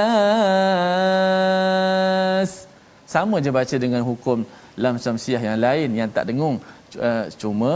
Sama 3.13 3.35
je 3.45 3.51
baca 3.57 3.75
dengan 3.83 4.01
hukum 4.09 4.39
lam 4.83 4.95
samsiah 5.05 5.41
yang 5.47 5.57
lain 5.65 5.89
yang 5.99 6.09
tak 6.17 6.25
dengung. 6.29 6.57
Uh, 7.07 7.25
cuma 7.41 7.71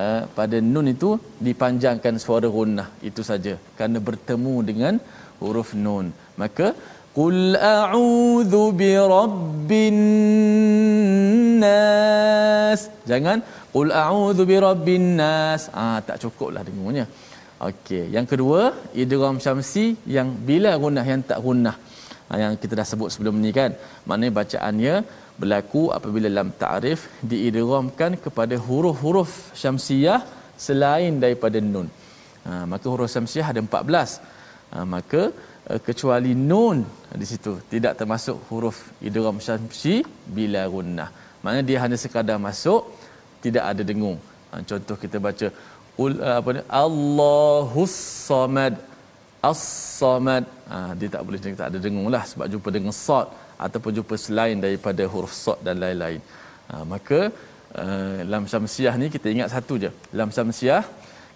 uh, 0.00 0.22
pada 0.38 0.56
nun 0.72 0.86
itu 0.94 1.10
dipanjangkan 1.46 2.14
suara 2.24 2.48
gunnah. 2.56 2.88
Itu 3.10 3.22
saja. 3.30 3.54
Kerana 3.78 3.98
bertemu 4.08 4.54
dengan 4.70 4.94
huruf 5.38 5.70
nun. 5.86 6.06
Maka 6.42 6.66
A'udzu 7.16 8.64
bi 8.80 8.90
rabbin 9.14 9.98
nas. 11.62 12.80
Jangan 13.10 13.38
a'udzu 13.74 14.42
bi 14.50 14.56
rabbin 14.66 15.16
nas. 15.20 15.62
Ah 15.72 15.98
tak 16.08 16.16
cukuplah 16.22 16.62
dengarnya. 16.66 17.06
Okey, 17.68 18.04
yang 18.14 18.26
kedua 18.32 18.60
idgham 19.02 19.36
syamsi 19.42 19.86
yang 20.16 20.28
bila 20.48 20.70
gunnah 20.82 21.06
yang 21.10 21.22
tak 21.30 21.40
gunnah. 21.46 21.76
Ah, 22.30 22.38
yang 22.42 22.54
kita 22.62 22.72
dah 22.78 22.86
sebut 22.90 23.08
sebelum 23.12 23.34
ni 23.44 23.50
kan. 23.58 23.72
Maknanya 24.08 24.32
bacaannya 24.38 24.94
berlaku 25.40 25.82
apabila 25.96 26.28
lam 26.38 26.48
ta'rif 26.62 27.00
diidghamkan 27.30 28.12
kepada 28.24 28.54
huruf-huruf 28.66 29.32
syamsiah 29.62 30.20
selain 30.66 31.14
daripada 31.24 31.58
nun. 31.72 31.88
Ha, 32.46 32.52
maka 32.72 32.86
huruf 32.92 33.10
syamsiah 33.14 33.46
ada 33.52 33.60
14. 33.64 34.20
Ha, 34.72 34.84
maka 34.94 35.22
uh, 35.22 35.47
kecuali 35.88 36.32
nun 36.50 36.78
di 37.20 37.26
situ. 37.30 37.52
Tidak 37.72 37.92
termasuk 38.00 38.36
huruf 38.48 38.78
idgham 39.08 39.38
syamsi 39.46 39.94
bila 40.36 40.62
gunnah. 40.74 41.10
Maknanya 41.42 41.64
dia 41.70 41.78
hanya 41.84 41.96
sekadar 42.04 42.38
masuk 42.48 42.82
tidak 43.44 43.64
ada 43.70 43.82
dengung. 43.90 44.18
Ha, 44.50 44.62
contoh 44.70 44.96
kita 45.02 45.16
baca 45.26 45.46
ul 46.02 46.12
uh, 46.28 46.36
apa 46.40 46.48
ni? 46.56 46.62
Allahus 46.84 47.94
samad 48.28 48.74
as-samad 49.50 50.44
ha, 50.70 50.76
dia 50.98 51.08
tak 51.14 51.22
boleh 51.26 51.40
tak 51.60 51.68
ada 51.70 51.78
dengung 51.86 52.08
lah 52.14 52.22
sebab 52.30 52.46
jumpa 52.52 52.68
dengan 52.76 52.94
sad 53.04 53.28
ataupun 53.66 53.92
jumpa 53.98 54.14
selain 54.24 54.56
daripada 54.64 55.02
huruf 55.12 55.34
sad 55.44 55.58
dan 55.66 55.76
lain-lain. 55.84 56.20
Ha, 56.70 56.82
maka 56.92 57.20
uh, 57.82 58.18
lam 58.32 58.44
syamsiah 58.52 58.94
ni 59.02 59.08
kita 59.16 59.28
ingat 59.34 59.50
satu 59.54 59.76
je. 59.84 59.90
Lam 60.18 60.32
syamsiah 60.36 60.82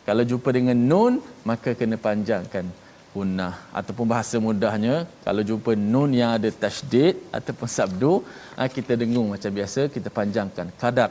kalau 0.09 0.25
jumpa 0.31 0.51
dengan 0.59 0.79
nun 0.93 1.15
maka 1.51 1.73
kena 1.81 1.99
panjangkan 2.07 2.67
gunnah 3.15 3.55
ataupun 3.79 4.07
bahasa 4.13 4.37
mudahnya. 4.47 4.95
Kalau 5.27 5.43
jumpa 5.51 5.73
nun 5.93 6.11
yang 6.21 6.31
ada 6.37 6.49
tasydid 6.63 7.15
ataupun 7.39 7.69
sabdu 7.77 8.13
ah, 8.61 8.69
kita 8.77 8.97
dengung 9.03 9.29
macam 9.35 9.53
biasa 9.59 9.93
kita 9.97 10.09
panjangkan 10.19 10.69
kadar 10.81 11.11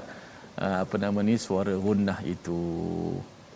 ah, 0.63 0.77
apa 0.83 0.95
nama 1.03 1.19
ni 1.29 1.37
suara 1.47 1.75
gunnah 1.87 2.19
itu. 2.35 2.59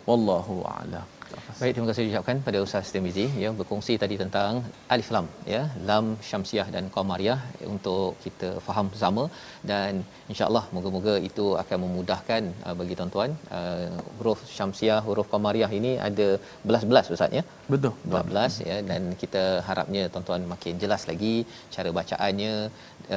Wallahu 0.06 0.56
a'lam 0.62 1.15
Baik, 1.60 1.72
terima 1.74 1.88
kasih 1.88 2.02
diucapkan 2.06 2.36
pada 2.46 2.58
Ustaz 2.64 2.90
Tirmizi 2.94 3.26
ya 3.42 3.50
berkongsi 3.58 3.94
tadi 4.02 4.16
tentang 4.22 4.52
alif 4.94 5.08
lam 5.14 5.26
ya, 5.52 5.62
lam 5.90 6.06
syamsiah 6.28 6.66
dan 6.74 6.84
qamariyah 6.94 7.38
untuk 7.74 8.10
kita 8.24 8.48
faham 8.66 8.86
bersama 8.92 9.24
dan 9.70 9.92
insya-Allah 10.32 10.64
moga-moga 10.76 11.14
itu 11.28 11.46
akan 11.62 11.78
memudahkan 11.84 12.42
uh, 12.66 12.74
bagi 12.80 12.94
tuan-tuan 12.98 13.30
uh, 13.58 13.88
huruf 14.18 14.40
syamsiah, 14.56 15.00
huruf 15.06 15.28
qamariyah 15.34 15.70
ini 15.78 15.92
ada 16.08 16.28
belas-belas 16.68 17.08
Ustaz 17.16 17.38
ya. 17.38 17.44
Betul. 17.74 17.92
Belas 18.32 18.54
ya 18.70 18.78
dan 18.90 19.02
kita 19.22 19.44
harapnya 19.68 20.02
tuan-tuan 20.12 20.44
makin 20.54 20.74
jelas 20.84 21.04
lagi 21.10 21.34
cara 21.76 21.92
bacaannya 21.98 22.52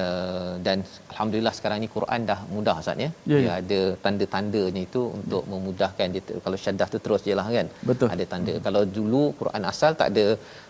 uh, 0.01 0.53
dan 0.67 0.77
alhamdulillah 1.11 1.55
sekarang 1.59 1.79
ni 1.85 1.89
Quran 1.97 2.21
dah 2.31 2.39
mudah 2.55 2.77
Ustaz 2.83 3.05
ya. 3.05 3.09
ya, 3.33 3.37
ya. 3.37 3.39
Dia 3.41 3.51
ada 3.61 3.81
tanda-tandanya 4.05 4.83
itu 4.89 5.03
untuk 5.19 5.43
ya. 5.45 5.51
memudahkan 5.53 6.07
dia 6.15 6.41
kalau 6.45 6.57
syaddah 6.65 6.89
tu 6.95 6.99
terus 7.07 7.23
jelah 7.29 7.47
kan. 7.57 7.69
Betul. 7.91 8.08
Ada 8.13 8.25
tanda. 8.33 8.53
Hmm. 8.55 8.63
kalau 8.67 8.83
dulu 8.97 9.23
Quran 9.39 9.63
asal 9.71 9.91
tak 10.01 10.09
ada 10.13 10.25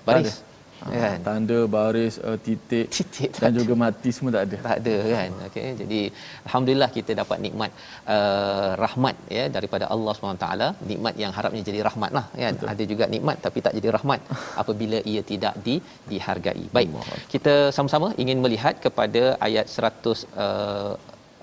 baris. 0.07 0.35
Tak 0.79 0.89
ada. 0.91 0.99
kan? 1.03 1.17
Tanda 1.27 1.57
baris 1.75 2.15
uh, 2.27 2.37
titik, 2.45 2.87
titik 2.95 3.31
dan 3.41 3.51
juga 3.59 3.73
mati 3.83 4.09
semua 4.15 4.31
tak 4.35 4.43
ada. 4.47 4.57
Tak 4.67 4.77
ada 4.81 4.95
kan? 5.13 5.29
Okey 5.47 5.67
jadi 5.81 5.99
alhamdulillah 6.47 6.89
kita 6.97 7.11
dapat 7.21 7.37
nikmat 7.45 7.71
uh, 8.15 8.71
rahmat 8.83 9.15
ya 9.37 9.43
daripada 9.57 9.87
Allah 9.95 10.13
SWT 10.15 10.47
nikmat 10.91 11.15
yang 11.23 11.33
harapnya 11.37 11.63
jadi 11.69 11.81
rahmat 11.89 12.11
lah 12.17 12.25
kan? 12.43 12.53
Betul. 12.55 12.71
ada 12.73 12.83
juga 12.91 13.05
nikmat 13.15 13.37
tapi 13.45 13.59
tak 13.67 13.75
jadi 13.79 13.89
rahmat 13.97 14.19
apabila 14.63 14.99
ia 15.13 15.23
tidak 15.31 15.55
di 15.67 15.77
dihargai. 16.11 16.65
Baik 16.77 16.89
Allah. 16.95 17.21
kita 17.35 17.55
sama-sama 17.77 18.09
ingin 18.23 18.39
melihat 18.45 18.75
kepada 18.87 19.23
ayat 19.47 19.67
100 19.67 20.27
uh, 20.45 20.93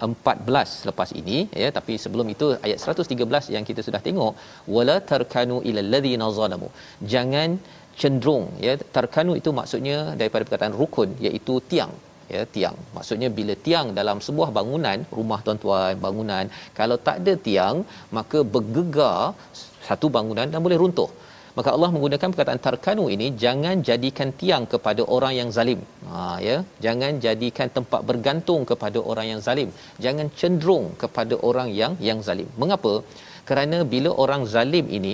14 0.04 0.88
lepas 0.88 1.10
ini 1.20 1.38
ya 1.62 1.68
tapi 1.76 1.92
sebelum 2.04 2.26
itu 2.34 2.46
ayat 2.66 2.78
113 2.84 3.54
yang 3.54 3.64
kita 3.68 3.80
sudah 3.86 4.00
tengok 4.06 4.32
wala 4.76 4.96
tarkanu 5.10 5.58
ilal 5.68 5.90
ladzina 5.94 6.26
zalamu. 6.38 6.68
Jangan 7.12 7.50
cenderung 8.00 8.46
ya 8.66 8.74
tarkanu 8.96 9.34
itu 9.40 9.52
maksudnya 9.58 9.98
daripada 10.20 10.44
perkataan 10.46 10.76
rukun 10.80 11.10
iaitu 11.26 11.54
tiang 11.70 11.92
ya 12.34 12.42
tiang. 12.56 12.76
Maksudnya 12.96 13.30
bila 13.38 13.56
tiang 13.66 13.88
dalam 14.00 14.20
sebuah 14.26 14.50
bangunan 14.58 14.98
rumah 15.18 15.40
tuan-tuan 15.46 15.94
bangunan 16.06 16.44
kalau 16.80 16.98
tak 17.08 17.18
ada 17.22 17.34
tiang 17.48 17.76
maka 18.18 18.40
bergegar 18.54 19.32
satu 19.88 20.06
bangunan 20.16 20.46
dan 20.52 20.60
boleh 20.66 20.80
runtuh 20.82 21.10
maka 21.58 21.70
Allah 21.74 21.90
menggunakan 21.94 22.28
perkataan 22.32 22.60
tarkanu 22.64 23.04
ini 23.14 23.26
jangan 23.42 23.76
jadikan 23.88 24.30
tiang 24.40 24.64
kepada 24.72 25.02
orang 25.16 25.32
yang 25.40 25.50
zalim. 25.56 25.80
Ha 26.08 26.24
ya. 26.48 26.56
Jangan 26.86 27.12
jadikan 27.26 27.68
tempat 27.76 28.00
bergantung 28.10 28.64
kepada 28.70 29.00
orang 29.12 29.28
yang 29.32 29.40
zalim. 29.46 29.70
Jangan 30.06 30.28
cenderung 30.40 30.86
kepada 31.02 31.36
orang 31.50 31.70
yang 31.80 31.94
yang 32.08 32.20
zalim. 32.28 32.50
Mengapa? 32.62 32.94
Kerana 33.48 33.78
bila 33.92 34.10
orang 34.22 34.42
zalim 34.52 34.86
ini 34.98 35.12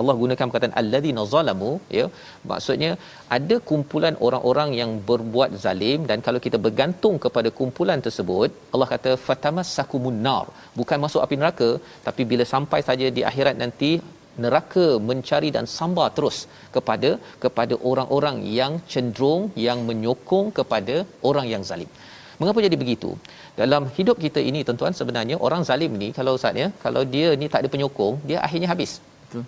Allah 0.00 0.14
gunakan 0.20 0.46
perkataan 0.50 0.76
alladzina 0.80 1.22
zalamu 1.34 1.70
ya. 1.98 2.06
Maksudnya 2.50 2.90
ada 3.36 3.56
kumpulan 3.70 4.14
orang-orang 4.26 4.70
yang 4.80 4.90
berbuat 5.10 5.50
zalim 5.64 6.02
dan 6.10 6.18
kalau 6.26 6.40
kita 6.46 6.58
bergantung 6.66 7.16
kepada 7.24 7.48
kumpulan 7.58 8.00
tersebut 8.06 8.50
Allah 8.74 8.88
kata 8.94 9.12
fatamassakumun 9.28 10.20
nar. 10.28 10.46
Bukan 10.80 11.00
masuk 11.06 11.22
api 11.26 11.38
neraka 11.42 11.70
tapi 12.08 12.24
bila 12.32 12.46
sampai 12.54 12.80
saja 12.90 13.08
di 13.18 13.24
akhirat 13.30 13.56
nanti 13.64 13.92
neraka 14.44 14.86
mencari 15.08 15.48
dan 15.56 15.66
sambar 15.76 16.08
terus 16.16 16.38
kepada 16.74 17.10
kepada 17.44 17.74
orang-orang 17.90 18.38
yang 18.58 18.72
cenderung 18.92 19.44
yang 19.66 19.80
menyokong 19.88 20.48
kepada 20.58 20.96
orang 21.30 21.48
yang 21.54 21.64
zalim. 21.70 21.90
Mengapa 22.40 22.60
jadi 22.66 22.76
begitu? 22.82 23.10
Dalam 23.60 23.82
hidup 23.96 24.16
kita 24.24 24.40
ini 24.48 24.60
tuan-tuan 24.66 24.94
sebenarnya 25.00 25.36
orang 25.46 25.62
zalim 25.68 25.92
ni 26.02 26.08
kalau 26.18 26.32
ustaz 26.38 26.62
ya, 26.62 26.68
kalau 26.84 27.02
dia 27.14 27.28
ni 27.40 27.46
tak 27.52 27.60
ada 27.62 27.68
penyokong, 27.74 28.16
dia 28.28 28.38
akhirnya 28.46 28.68
habis. 28.72 28.92
Betul. 29.22 29.44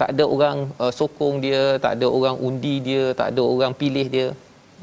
Tak 0.00 0.08
ada 0.12 0.24
orang 0.34 0.58
uh, 0.82 0.92
sokong 0.98 1.34
dia, 1.44 1.62
tak 1.84 1.92
ada 1.96 2.06
orang 2.18 2.36
undi 2.48 2.74
dia, 2.88 3.04
tak 3.18 3.28
ada 3.32 3.42
orang 3.54 3.72
pilih 3.82 4.06
dia, 4.14 4.26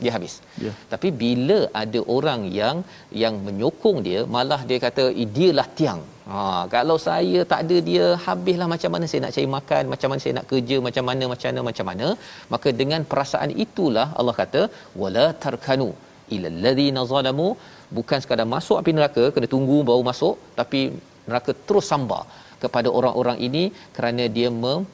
dia 0.03 0.11
habis. 0.15 0.33
Yeah. 0.65 0.75
Tapi 0.93 1.09
bila 1.23 1.59
ada 1.81 1.99
orang 2.17 2.41
yang 2.59 2.77
yang 3.23 3.35
menyokong 3.47 3.99
dia, 4.07 4.21
malah 4.35 4.61
dia 4.69 4.79
kata 4.85 5.05
dialah 5.37 5.67
tiang. 5.79 6.01
Ha, 6.31 6.37
kalau 6.75 6.97
saya 7.07 7.39
tak 7.51 7.61
ada 7.63 7.77
dia, 7.89 8.05
habislah 8.25 8.67
macam 8.73 8.91
mana 8.95 9.05
saya 9.11 9.21
nak 9.25 9.33
cari 9.35 9.49
makan, 9.57 9.83
macam 9.93 10.09
mana 10.11 10.21
saya 10.25 10.35
nak 10.39 10.47
kerja, 10.51 10.77
macam 10.87 11.05
mana 11.09 11.23
macam 11.33 11.47
mana 11.51 11.61
macam 11.69 11.85
mana. 11.91 12.07
Maka 12.53 12.71
dengan 12.81 13.03
perasaan 13.11 13.51
itulah 13.65 14.07
Allah 14.19 14.35
kata 14.41 14.63
wala 15.03 15.25
tarkanu 15.45 15.89
ilal 16.35 16.57
ladzina 16.65 17.01
zalamu 17.11 17.49
bukan 17.97 18.19
sekadar 18.23 18.47
masuk 18.55 18.77
api 18.81 18.91
neraka 18.97 19.23
kena 19.35 19.47
tunggu 19.55 19.77
baru 19.89 20.03
masuk 20.11 20.35
tapi 20.59 20.81
neraka 21.29 21.51
terus 21.67 21.87
sambar 21.91 22.23
kepada 22.63 22.89
orang-orang 22.97 23.37
ini 23.47 23.63
kerana 23.95 24.23
dia 24.37 24.49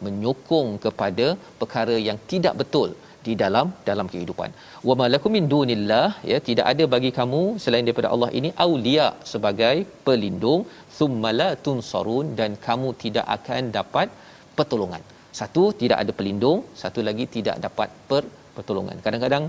menyokong 0.05 0.69
kepada 0.85 1.27
perkara 1.61 1.95
yang 2.07 2.17
tidak 2.31 2.55
betul 2.61 2.89
di 3.27 3.33
dalam 3.43 3.67
dalam 3.89 4.07
kehidupan. 4.13 4.49
Wa 4.89 4.95
malakum 5.01 5.33
min 5.37 5.45
dunillah 5.53 6.07
ya 6.31 6.39
tidak 6.47 6.65
ada 6.71 6.85
bagi 6.93 7.11
kamu 7.19 7.41
selain 7.63 7.85
daripada 7.87 8.11
Allah 8.15 8.29
ini 8.39 8.51
aulia 8.65 9.07
sebagai 9.33 9.75
pelindung 10.07 10.63
thummala 10.97 11.49
tunsarun 11.67 12.27
dan 12.39 12.51
kamu 12.67 12.91
tidak 13.03 13.25
akan 13.37 13.63
dapat 13.77 14.09
pertolongan. 14.57 15.03
Satu 15.39 15.63
tidak 15.81 15.97
ada 16.03 16.11
pelindung, 16.19 16.59
satu 16.81 16.99
lagi 17.07 17.25
tidak 17.35 17.57
dapat 17.65 17.89
per, 18.09 18.23
pertolongan. 18.57 18.97
Kadang-kadang 19.05 19.43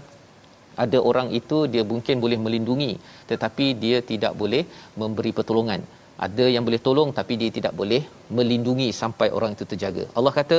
ada 0.84 0.98
orang 1.10 1.28
itu 1.38 1.58
dia 1.72 1.84
mungkin 1.92 2.16
boleh 2.24 2.38
melindungi 2.44 2.92
tetapi 3.30 3.66
dia 3.84 3.98
tidak 4.10 4.34
boleh 4.42 4.62
memberi 5.00 5.32
pertolongan. 5.38 5.82
Ada 6.26 6.44
yang 6.52 6.64
boleh 6.66 6.80
tolong 6.86 7.10
tapi 7.18 7.34
dia 7.40 7.50
tidak 7.56 7.74
boleh 7.80 8.02
melindungi 8.36 8.88
sampai 9.00 9.28
orang 9.36 9.52
itu 9.56 9.64
terjaga. 9.72 10.04
Allah 10.18 10.32
kata 10.38 10.58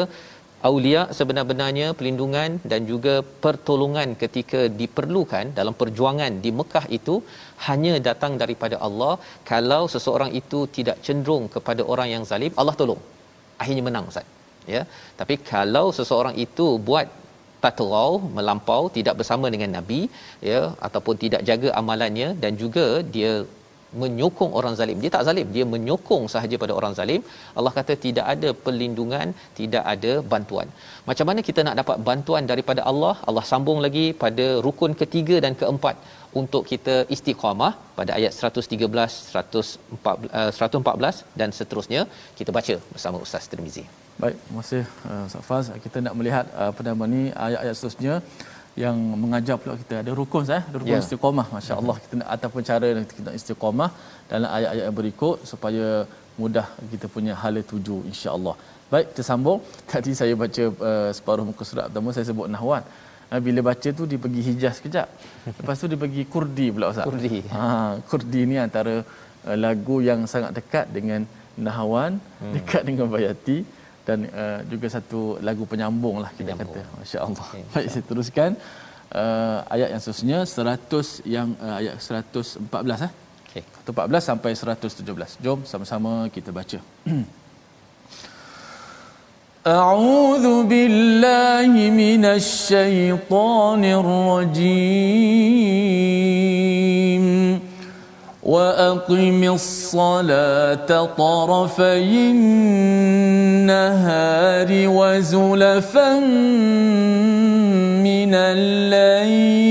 aulia 0.68 1.02
sebenar-benarnya 1.18 1.88
perlindungan 1.98 2.60
dan 2.72 2.82
juga 2.92 3.14
pertolongan 3.44 4.10
ketika 4.24 4.62
diperlukan 4.80 5.46
dalam 5.60 5.76
perjuangan 5.82 6.34
di 6.46 6.52
Mekah 6.60 6.86
itu 6.98 7.16
hanya 7.68 7.94
datang 8.10 8.36
daripada 8.42 8.78
Allah. 8.88 9.14
Kalau 9.52 9.84
seseorang 9.94 10.32
itu 10.42 10.62
tidak 10.78 11.00
cenderung 11.06 11.48
kepada 11.56 11.84
orang 11.94 12.10
yang 12.16 12.26
zalim 12.32 12.54
Allah 12.62 12.76
tolong. 12.82 13.02
Akhirnya 13.62 13.86
menang 13.88 14.08
ustaz. 14.12 14.28
Ya? 14.74 14.84
Tapi 15.20 15.38
kalau 15.52 15.86
seseorang 16.00 16.36
itu 16.46 16.68
buat 16.90 17.08
tatrau 17.64 18.12
melampau 18.36 18.84
tidak 18.98 19.16
bersama 19.20 19.48
dengan 19.54 19.72
nabi 19.78 20.02
ya 20.50 20.60
ataupun 20.88 21.16
tidak 21.24 21.42
jaga 21.50 21.70
amalannya 21.80 22.30
dan 22.44 22.54
juga 22.62 22.86
dia 23.16 23.34
menyokong 24.02 24.52
orang 24.60 24.76
zalim. 24.80 24.98
Dia 25.04 25.12
tak 25.16 25.26
zalim, 25.28 25.48
dia 25.56 25.66
menyokong 25.74 26.26
sahaja 26.34 26.56
pada 26.64 26.74
orang 26.80 26.94
zalim. 27.00 27.22
Allah 27.58 27.74
kata 27.78 27.94
tidak 28.06 28.26
ada 28.34 28.50
perlindungan, 28.66 29.28
tidak 29.60 29.84
ada 29.94 30.14
bantuan. 30.34 30.68
Macam 31.10 31.28
mana 31.30 31.42
kita 31.50 31.64
nak 31.68 31.78
dapat 31.82 31.98
bantuan 32.10 32.46
daripada 32.52 32.84
Allah? 32.92 33.14
Allah 33.30 33.46
sambung 33.52 33.80
lagi 33.86 34.06
pada 34.24 34.48
rukun 34.68 34.94
ketiga 35.02 35.38
dan 35.46 35.56
keempat 35.62 35.96
untuk 36.42 36.64
kita 36.72 36.96
istiqamah 37.16 37.72
pada 38.00 38.12
ayat 38.18 38.34
113, 38.52 39.16
114, 39.34 40.60
114 40.60 41.24
dan 41.42 41.50
seterusnya. 41.60 42.04
Kita 42.40 42.54
baca 42.60 42.76
bersama 42.94 43.18
Ustaz 43.26 43.50
Tirmizi. 43.54 43.86
Baik, 44.22 44.38
kasih 44.60 44.84
uh, 45.10 45.24
Ustaz 45.28 45.44
Faz. 45.50 45.68
Kita 45.84 45.98
nak 46.06 46.16
melihat 46.20 46.46
uh, 46.62 46.72
pada 46.78 46.94
ni 47.16 47.24
ayat-ayat 47.48 47.76
seterusnya 47.78 48.16
yang 48.84 48.98
mengajar 49.24 49.56
pula 49.62 49.74
kita 49.82 49.96
ada 50.02 50.12
rukun 50.20 50.44
saya 50.50 50.62
ada 50.70 50.78
rukun 50.82 50.96
yeah. 50.96 51.06
istiqamah 51.06 51.48
masya-Allah 51.56 51.96
kita 52.04 52.14
nak 52.20 52.30
ataupun 52.36 52.62
cara 52.70 52.88
kita 53.12 53.22
nak 53.28 53.36
istiqamah 53.40 53.90
dalam 54.32 54.50
ayat-ayat 54.58 54.84
yang 54.88 54.98
berikut 55.02 55.38
supaya 55.52 55.86
mudah 56.42 56.66
kita 56.94 57.08
punya 57.16 57.34
hala 57.42 57.62
tuju 57.72 57.98
insya-Allah. 58.12 58.56
Baik, 58.92 59.08
kita 59.12 59.24
sambung. 59.30 59.60
Tadi 59.92 60.12
saya 60.20 60.34
baca 60.44 60.64
uh, 60.90 61.10
separuh 61.18 61.46
muka 61.50 61.64
surat 61.70 61.86
pertama 61.90 62.16
saya 62.16 62.26
sebut 62.32 62.48
nahwan. 62.56 62.84
Uh, 63.32 63.40
bila 63.48 63.60
baca 63.70 63.90
tu 64.00 64.04
dia 64.12 64.20
pergi 64.26 64.42
Hijaz 64.48 64.76
sekejap. 64.80 65.08
Lepas 65.60 65.76
tu 65.82 65.88
dia 65.92 66.00
pergi 66.04 66.24
Kurdi 66.34 66.68
pula 66.76 66.88
Ustaz. 66.94 67.06
Kurdi. 67.10 67.36
Ha, 67.56 67.64
Kurdi 68.10 68.42
ni 68.52 68.58
antara 68.68 68.96
uh, 69.48 69.58
lagu 69.66 69.98
yang 70.10 70.24
sangat 70.34 70.54
dekat 70.60 70.88
dengan 70.98 71.24
Nahwan, 71.68 72.14
hmm. 72.40 72.54
dekat 72.56 72.82
dengan 72.88 73.08
Bayati 73.14 73.58
dan 74.09 74.19
uh, 74.29 74.61
juga 74.73 74.87
satu 74.97 75.21
lagu 75.49 75.65
penyambung 75.73 76.17
lah 76.25 76.31
kita 76.39 76.53
penyambung. 76.53 76.77
kata 76.77 76.99
masya-Allah. 77.01 77.47
Okay, 77.49 77.63
Baik 77.75 77.87
saya 77.93 78.05
teruskan 78.11 78.51
uh, 79.21 79.59
ayat 79.75 79.89
yang 79.93 80.01
seterusnya 80.05 80.39
100 80.45 81.35
yang 81.37 81.49
uh, 81.67 81.81
ayat 81.81 81.95
114 82.01 83.07
eh. 83.09 83.13
Okey. 83.49 83.65
114 83.89 84.31
sampai 84.31 84.51
117. 84.53 85.45
Jom 85.45 85.59
sama-sama 85.73 86.29
kita 86.37 86.51
baca. 86.53 86.81
أعوذ 89.65 90.69
بالله 90.69 91.73
من 91.73 92.23
الشيطان 92.25 93.83
الرجيم 94.05 95.75
وأقم 98.50 99.42
الصلاة 99.54 100.90
طرفي 101.06 102.34
النهار 103.62 104.68
وزلفا 104.70 106.20
من 108.10 108.34
الليل. 108.34 109.70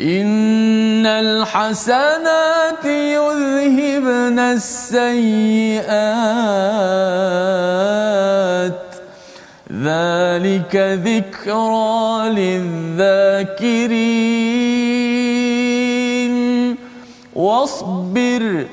إن 0.00 1.06
الحسنات 1.06 2.84
يذهبن 2.84 4.38
السيئات. 4.38 5.84
ذلك 9.84 10.76
ذكرى 11.04 12.28
للذاكرين. 12.28 13.44
واصبر 17.36 18.66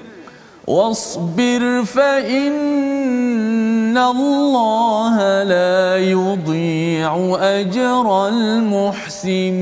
واصبر 0.68 1.84
فإن 1.86 3.98
الله 3.98 5.44
لا 5.44 5.98
يضيع 5.98 7.38
أجر 7.42 8.28
المحسنين. 8.28 9.62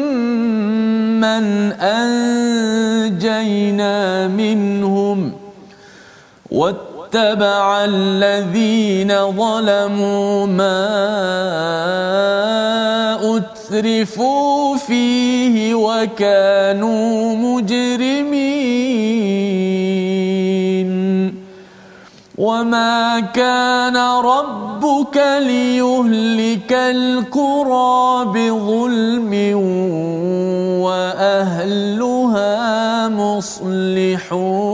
ممن 1.21 1.71
أنجينا 1.81 3.47
منهم 4.27 5.33
واتبع 6.51 7.85
الذين 7.85 9.31
ظلموا 9.31 10.45
ما 10.45 10.81
أترفوا 13.37 14.77
فيه 14.77 15.75
وكانوا 15.75 17.35
مجرمين 17.35 18.31
وما 22.40 23.20
كان 23.32 23.96
ربك 24.32 25.16
ليهلك 25.50 26.72
القرى 26.72 28.24
بظلم 28.34 29.32
وأهلها 30.84 32.52
مصلحون 33.08 34.66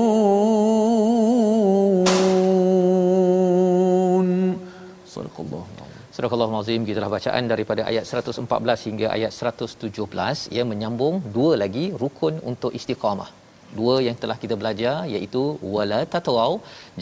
Surah 6.13 6.29
Al-Azim 6.37 6.85
gitulah 6.89 7.09
bacaan 7.09 7.45
daripada 7.51 7.83
ayat 7.91 8.05
114 8.05 8.87
hingga 8.87 9.07
ayat 9.17 9.33
117 9.33 10.53
yang 10.57 10.69
menyambung 10.73 11.15
dua 11.37 11.53
lagi 11.63 11.85
rukun 12.03 12.37
untuk 12.51 12.71
istiqamah. 12.79 13.31
Dua 13.80 13.96
yang 14.08 14.18
telah 14.22 14.38
kita 14.44 14.56
belajar 14.62 14.96
iaitu 15.14 15.42
wala 15.76 16.00
tatawau 16.14 16.52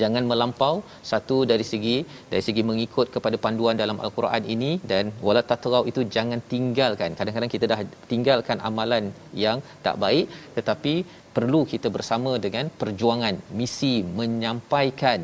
jangan 0.01 0.23
melampau 0.31 0.75
satu 1.11 1.37
dari 1.51 1.65
segi 1.71 1.97
dari 2.31 2.43
segi 2.47 2.63
mengikut 2.69 3.09
kepada 3.15 3.39
panduan 3.45 3.77
dalam 3.83 3.99
al-Quran 4.05 4.43
ini 4.55 4.71
dan 4.91 5.13
wala 5.27 5.43
tatawau 5.51 5.83
itu 5.91 6.03
jangan 6.15 6.41
tinggalkan. 6.53 7.11
Kadang-kadang 7.19 7.53
kita 7.55 7.67
dah 7.73 7.79
tinggalkan 8.11 8.59
amalan 8.69 9.05
yang 9.45 9.59
tak 9.87 9.97
baik 10.05 10.27
tetapi 10.57 10.95
perlu 11.37 11.61
kita 11.73 11.87
bersama 11.95 12.33
dengan 12.47 12.65
perjuangan 12.81 13.37
misi 13.59 13.95
menyampaikan 14.19 15.21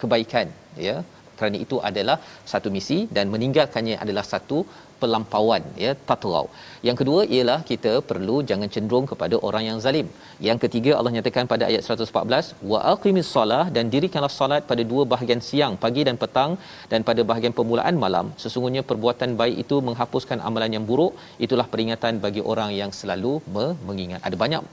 kebaikan 0.00 0.48
ya 0.86 0.96
kerana 1.38 1.58
itu 1.64 1.76
adalah 1.88 2.16
satu 2.52 2.68
misi 2.76 2.98
dan 3.16 3.26
meninggalkannya 3.34 3.96
adalah 4.04 4.24
satu 4.32 4.58
pelampauan 5.00 5.62
ya 5.84 5.92
tatrau. 6.08 6.46
Yang 6.86 6.96
kedua 7.00 7.20
ialah 7.34 7.58
kita 7.70 7.92
perlu 8.10 8.36
jangan 8.50 8.68
cenderung 8.74 9.06
kepada 9.10 9.36
orang 9.48 9.64
yang 9.68 9.78
zalim. 9.84 10.06
Yang 10.46 10.58
ketiga 10.64 10.92
Allah 10.98 11.12
nyatakan 11.16 11.46
pada 11.52 11.64
ayat 11.70 11.82
114 11.96 12.48
wa 12.70 12.78
aqimis 12.92 13.28
solah 13.34 13.64
dan 13.76 13.84
dirikanlah 13.94 14.32
solat 14.38 14.62
pada 14.70 14.84
dua 14.92 15.02
bahagian 15.12 15.42
siang 15.48 15.74
pagi 15.84 16.04
dan 16.08 16.18
petang 16.22 16.52
dan 16.92 17.02
pada 17.08 17.22
bahagian 17.30 17.54
permulaan 17.58 17.96
malam. 18.04 18.28
Sesungguhnya 18.44 18.82
perbuatan 18.90 19.32
baik 19.42 19.58
itu 19.64 19.78
menghapuskan 19.88 20.40
amalan 20.48 20.74
yang 20.78 20.86
buruk. 20.90 21.14
Itulah 21.46 21.68
peringatan 21.74 22.18
bagi 22.26 22.42
orang 22.54 22.72
yang 22.80 22.90
selalu 23.00 23.34
mengingat. 23.88 24.20
Ada 24.28 24.38
banyak 24.44 24.64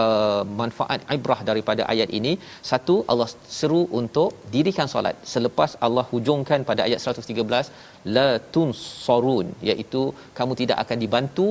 uh, 0.00 0.42
manfaat 0.60 1.00
ibrah 1.16 1.40
daripada 1.50 1.82
ayat 1.92 2.10
ini 2.18 2.32
satu 2.70 2.96
Allah 3.12 3.28
seru 3.58 3.82
untuk 4.00 4.30
dirikan 4.54 4.88
solat 4.94 5.16
selepas 5.34 5.72
Allah 5.86 6.04
hujungkan 6.12 6.62
pada 6.70 6.82
ayat 6.86 7.00
113 7.24 8.14
la 8.16 8.28
tunsarun 8.54 9.46
iaitu 9.68 10.02
kamu 10.38 10.54
tidak 10.60 10.78
akan 10.84 10.98
dibantu 11.04 11.48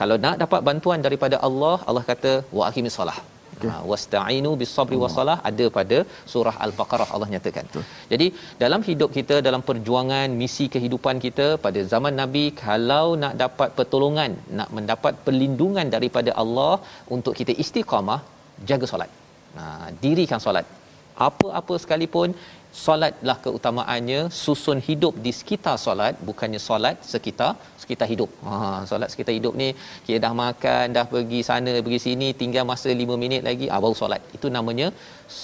kalau 0.00 0.16
nak 0.24 0.36
dapat 0.42 0.60
bantuan 0.68 1.00
daripada 1.06 1.38
Allah 1.48 1.76
Allah 1.90 2.04
kata 2.10 2.32
wa 2.58 2.64
aqimis 2.70 2.96
solah 3.00 3.18
Okay. 3.56 3.68
Ha, 3.72 3.76
wasta'inu 3.90 4.50
bis-sabri 4.60 4.96
was-salah 5.02 5.36
ada 5.50 5.66
pada 5.76 5.98
surah 6.32 6.54
Al-Baqarah 6.66 7.08
Allah 7.14 7.28
nyatakan. 7.34 7.64
Betul. 7.68 7.84
Jadi 8.12 8.26
dalam 8.62 8.80
hidup 8.88 9.10
kita 9.18 9.36
dalam 9.48 9.62
perjuangan 9.68 10.28
misi 10.42 10.66
kehidupan 10.74 11.18
kita 11.26 11.46
pada 11.66 11.82
zaman 11.92 12.14
Nabi 12.22 12.44
kalau 12.64 13.06
nak 13.24 13.34
dapat 13.44 13.70
pertolongan, 13.78 14.32
nak 14.60 14.70
mendapat 14.78 15.14
perlindungan 15.26 15.88
daripada 15.96 16.32
Allah 16.44 16.74
untuk 17.16 17.36
kita 17.40 17.54
istiqamah, 17.64 18.20
jaga 18.70 18.88
solat. 18.92 19.12
Ha, 19.58 19.64
dirikan 20.04 20.42
solat. 20.46 20.66
apa-apa 21.26 21.74
sekalipun 21.82 22.28
solatlah 22.82 23.36
keutamaannya 23.44 24.20
susun 24.42 24.78
hidup 24.86 25.14
di 25.24 25.32
sekitar 25.40 25.76
solat 25.84 26.14
bukannya 26.28 26.60
solat 26.68 26.96
sekitar 27.12 27.50
sekitar 27.82 28.06
hidup. 28.12 28.30
Ha 28.48 28.58
solat 28.90 29.08
sekitar 29.14 29.34
hidup 29.38 29.54
ni 29.62 29.68
kita 30.06 30.18
dah 30.26 30.32
makan 30.42 30.96
dah 30.96 31.06
pergi 31.12 31.40
sana 31.50 31.74
pergi 31.86 32.00
sini 32.06 32.28
tinggal 32.40 32.66
masa 32.72 32.90
5 33.02 33.22
minit 33.24 33.42
lagi 33.48 33.68
ah 33.74 33.80
baru 33.84 33.96
solat. 34.02 34.22
Itu 34.38 34.48
namanya 34.56 34.88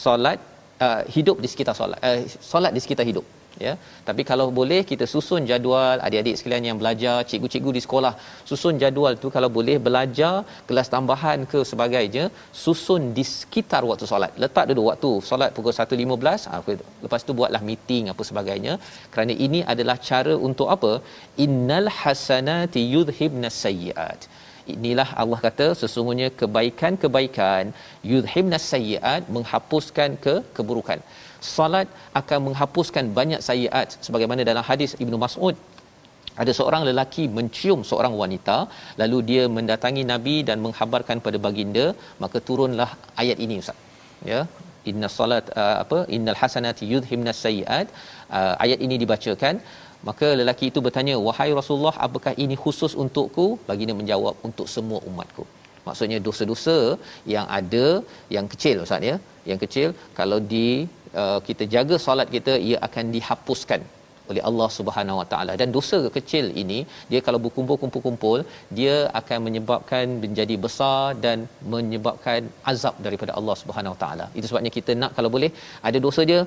solat 0.05 0.39
uh, 0.87 1.03
hidup 1.17 1.37
di 1.45 1.51
sekitar 1.53 1.77
solat 1.81 2.01
uh, 2.09 2.19
solat 2.53 2.75
di 2.77 2.83
sekitar 2.87 3.07
hidup 3.13 3.27
ya. 3.67 3.73
Tapi 4.09 4.23
kalau 4.31 4.47
boleh 4.59 4.81
kita 4.91 5.07
susun 5.13 5.43
jadual 5.51 5.97
adik-adik 6.07 6.37
sekalian 6.39 6.65
yang 6.71 6.79
belajar 6.83 7.17
cikgu-cikgu 7.31 7.71
di 7.77 7.83
sekolah 7.87 8.13
susun 8.51 8.75
jadual 8.83 9.15
tu 9.23 9.31
kalau 9.37 9.51
boleh 9.59 9.77
belajar 9.87 10.35
kelas 10.69 10.91
tambahan 10.95 11.47
ke 11.53 11.61
sebagainya 11.71 12.25
susun 12.65 13.03
di 13.19 13.25
sekitar 13.37 13.83
waktu 13.91 14.09
solat. 14.13 14.35
Letak 14.45 14.67
dulu 14.71 14.85
waktu 14.91 15.13
solat 15.31 15.51
pukul 15.57 15.75
1.15 15.77 16.49
ha, 16.51 16.61
lepas 17.05 17.21
tu 17.29 17.35
buatlah 17.41 17.63
meeting 17.71 18.07
apa 18.15 18.25
sebagainya. 18.31 18.75
Kerana 19.15 19.35
ini 19.47 19.63
adalah 19.75 19.97
cara 20.11 20.37
untuk 20.49 20.71
apa? 20.77 20.93
Innal 21.47 21.91
hasanati 22.01 22.83
yudhibnas 22.95 23.59
sayyiat. 23.65 24.21
Inilah 24.75 25.09
Allah 25.23 25.39
kata 25.47 25.67
sesungguhnya 25.81 26.29
kebaikan-kebaikan 26.41 27.73
yudhibnas 28.13 28.67
sayyiat 28.73 29.23
menghapuskan 29.35 30.11
ke 30.25 30.35
keburukan 30.57 31.01
salat 31.57 31.89
akan 32.21 32.39
menghapuskan 32.47 33.05
banyak 33.19 33.41
sayiat 33.49 33.99
sebagaimana 34.07 34.45
dalam 34.51 34.65
hadis 34.71 34.93
Ibnu 35.05 35.19
Mas'ud. 35.25 35.57
Ada 36.43 36.53
seorang 36.59 36.83
lelaki 36.89 37.25
mencium 37.37 37.81
seorang 37.91 38.15
wanita 38.23 38.57
lalu 39.01 39.19
dia 39.31 39.43
mendatangi 39.57 40.03
nabi 40.13 40.37
dan 40.49 40.59
menghabarkan 40.67 41.19
pada 41.27 41.39
baginda 41.47 41.87
maka 42.23 42.39
turunlah 42.49 42.91
ayat 43.23 43.39
ini 43.47 43.57
ustaz. 43.63 43.79
Ya 44.31 44.41
inna 44.91 45.09
salat 45.19 45.47
uh, 45.61 45.77
apa 45.85 45.99
innal 46.17 46.39
hasanati 46.43 46.85
yudhhibnas 46.93 47.41
sayiat. 47.47 47.87
Uh, 48.39 48.55
ayat 48.65 48.79
ini 48.87 48.97
dibacakan 49.03 49.57
maka 50.09 50.29
lelaki 50.41 50.67
itu 50.71 50.81
bertanya 50.87 51.15
wahai 51.27 51.51
rasulullah 51.59 51.97
apakah 52.07 52.33
ini 52.45 52.57
khusus 52.65 52.93
untukku? 53.03 53.47
Baginda 53.71 53.97
menjawab 54.01 54.37
untuk 54.49 54.69
semua 54.75 55.01
umatku. 55.11 55.45
Maksudnya 55.87 56.19
dosa-dosa 56.27 56.79
yang 57.35 57.47
ada 57.59 57.87
yang 58.37 58.47
kecil 58.53 58.79
ustaz 58.87 59.05
ya. 59.11 59.17
Yang 59.51 59.61
kecil 59.65 59.89
kalau 60.19 60.39
di 60.53 60.67
uh, 61.23 61.39
kita 61.49 61.65
jaga 61.75 61.97
solat 62.07 62.29
kita 62.37 62.55
ia 62.69 62.77
akan 62.89 63.05
dihapuskan 63.17 63.83
oleh 64.31 64.43
Allah 64.49 64.69
Subhanahu 64.79 65.21
Wa 65.21 65.27
Taala. 65.33 65.53
Dan 65.61 65.69
dosa 65.77 65.99
kecil 66.17 66.47
ini 66.63 66.79
dia 67.11 67.21
kalau 67.27 67.39
berkumpul-kumpul-kumpul 67.45 68.39
dia 68.79 68.97
akan 69.21 69.39
menyebabkan 69.47 70.05
menjadi 70.25 70.57
besar 70.67 71.05
dan 71.25 71.39
menyebabkan 71.75 72.51
azab 72.73 72.97
daripada 73.07 73.35
Allah 73.39 73.57
Subhanahu 73.63 73.95
Wa 73.95 74.01
Taala. 74.03 74.27
Itu 74.39 74.47
sebabnya 74.51 74.73
kita 74.79 74.95
nak 75.03 75.15
kalau 75.19 75.31
boleh 75.37 75.51
ada 75.91 76.01
dosa 76.07 76.25
dia 76.33 76.41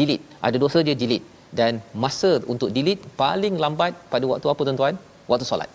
delete. 0.00 0.26
Ada 0.48 0.56
dosa 0.64 0.80
dia 0.88 0.96
delete. 1.04 1.28
Dan 1.60 1.72
masa 2.02 2.32
untuk 2.52 2.68
delete 2.76 3.02
paling 3.22 3.56
lambat 3.64 3.94
pada 4.12 4.24
waktu 4.32 4.48
apa 4.52 4.62
tuan-tuan? 4.68 4.96
Waktu 5.30 5.46
solat. 5.52 5.70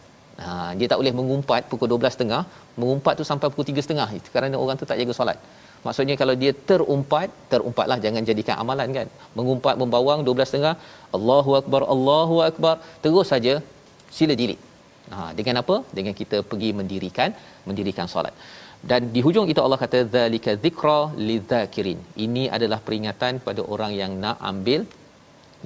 Ha 0.45 0.71
dia 0.79 0.87
tak 0.91 0.99
boleh 1.01 1.13
mengumpat 1.19 1.61
pukul 1.69 1.87
12.30 1.93 2.79
mengumpat 2.81 3.13
tu 3.19 3.23
sampai 3.29 3.47
pukul 3.51 3.65
3.30 3.69 4.19
itu 4.19 4.29
kerana 4.35 4.55
orang 4.63 4.75
tu 4.81 4.85
tak 4.89 4.97
jaga 5.01 5.13
solat 5.19 5.37
Maksudnya 5.85 6.15
kalau 6.21 6.35
dia 6.41 6.51
terumpat, 6.69 7.27
terumpatlah 7.51 7.97
jangan 8.05 8.23
jadikan 8.29 8.55
amalan 8.63 8.89
kan. 8.97 9.07
Mengumpat 9.37 9.75
membawang 9.81 10.21
12.30, 10.29 10.73
Allahu 11.17 11.51
akbar, 11.59 11.81
Allahu 11.95 12.37
akbar, 12.49 12.75
terus 13.03 13.27
saja 13.33 13.53
sila 14.17 14.35
diri. 14.41 14.57
Ha, 15.15 15.31
dengan 15.39 15.55
apa? 15.63 15.75
Dengan 15.97 16.13
kita 16.21 16.37
pergi 16.51 16.69
mendirikan 16.79 17.29
mendirikan 17.69 18.07
solat. 18.13 18.33
Dan 18.89 19.01
di 19.15 19.21
hujung 19.25 19.47
itu 19.51 19.61
Allah 19.65 19.79
kata 19.83 19.99
zalika 20.15 20.51
dzikra 20.63 20.99
lidzakirin. 21.27 21.99
Ini 22.25 22.43
adalah 22.57 22.79
peringatan 22.87 23.39
pada 23.47 23.61
orang 23.73 23.93
yang 24.01 24.11
nak 24.23 24.37
ambil 24.51 24.81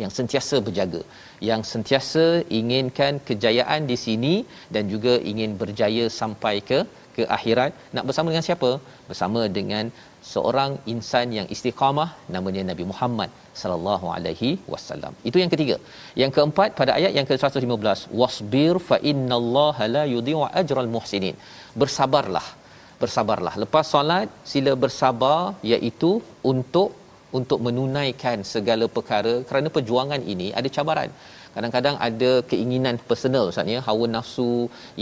yang 0.01 0.11
sentiasa 0.17 0.57
berjaga, 0.67 1.01
yang 1.49 1.61
sentiasa 1.71 2.25
inginkan 2.59 3.13
kejayaan 3.29 3.81
di 3.91 3.97
sini 4.05 4.33
dan 4.73 4.83
juga 4.93 5.13
ingin 5.31 5.51
berjaya 5.61 6.05
sampai 6.19 6.55
ke 6.69 6.79
ke 7.17 7.23
akhirat 7.37 7.71
nak 7.95 8.05
bersama 8.09 8.27
dengan 8.31 8.45
siapa 8.47 8.69
bersama 9.09 9.41
dengan 9.57 9.85
seorang 10.31 10.71
insan 10.93 11.27
yang 11.37 11.47
istiqamah 11.55 12.09
namanya 12.35 12.63
Nabi 12.71 12.83
Muhammad 12.91 13.29
sallallahu 13.61 14.05
alaihi 14.15 14.51
wasallam. 14.73 15.13
Itu 15.29 15.37
yang 15.41 15.51
ketiga. 15.53 15.77
Yang 16.21 16.31
keempat 16.35 16.69
pada 16.79 16.91
ayat 16.99 17.13
yang 17.17 17.27
ke-115 17.29 17.99
wasbir 18.21 18.75
fa 18.89 18.97
innallaha 19.11 19.85
la 19.95 20.03
yudhi'u 20.15 20.41
ajral 20.61 20.91
muhsinin. 20.95 21.35
Bersabarlah. 21.83 22.47
Bersabarlah. 23.01 23.53
Lepas 23.63 23.85
solat 23.93 24.29
sila 24.53 24.73
bersabar 24.83 25.39
iaitu 25.73 26.11
untuk 26.53 26.89
untuk 27.39 27.59
menunaikan 27.67 28.37
segala 28.53 28.85
perkara 28.95 29.33
kerana 29.49 29.67
perjuangan 29.75 30.21
ini 30.33 30.47
ada 30.59 30.69
cabaran 30.77 31.11
kadang-kadang 31.55 31.95
ada 32.07 32.31
keinginan 32.51 32.95
personal 33.09 33.45
ustaz 33.51 33.71
ya 33.73 33.79
hawa 33.87 34.05
nafsu 34.15 34.53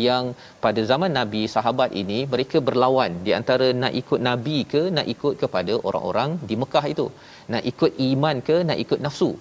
yang 0.08 0.24
pada 0.66 0.84
zaman 0.92 1.12
nabi 1.20 1.42
sahabat 1.56 1.92
ini 2.02 2.20
mereka 2.34 2.60
berlawan. 2.70 3.12
Di 3.26 3.34
antara 3.40 3.70
nak 3.84 3.96
ikut 4.02 4.22
nabi 4.30 4.58
ke 4.74 4.84
nak 4.98 5.10
ikut 5.16 5.36
kepada 5.44 5.76
orang-orang 5.90 6.32
di 6.52 6.58
Mekah 6.64 6.86
itu. 6.94 7.08
Nak 7.56 7.66
ikut 7.74 7.92
iman 8.12 8.38
ke 8.50 8.58
nak 8.70 8.80
ikut 8.86 9.02
nafsu. 9.08 9.32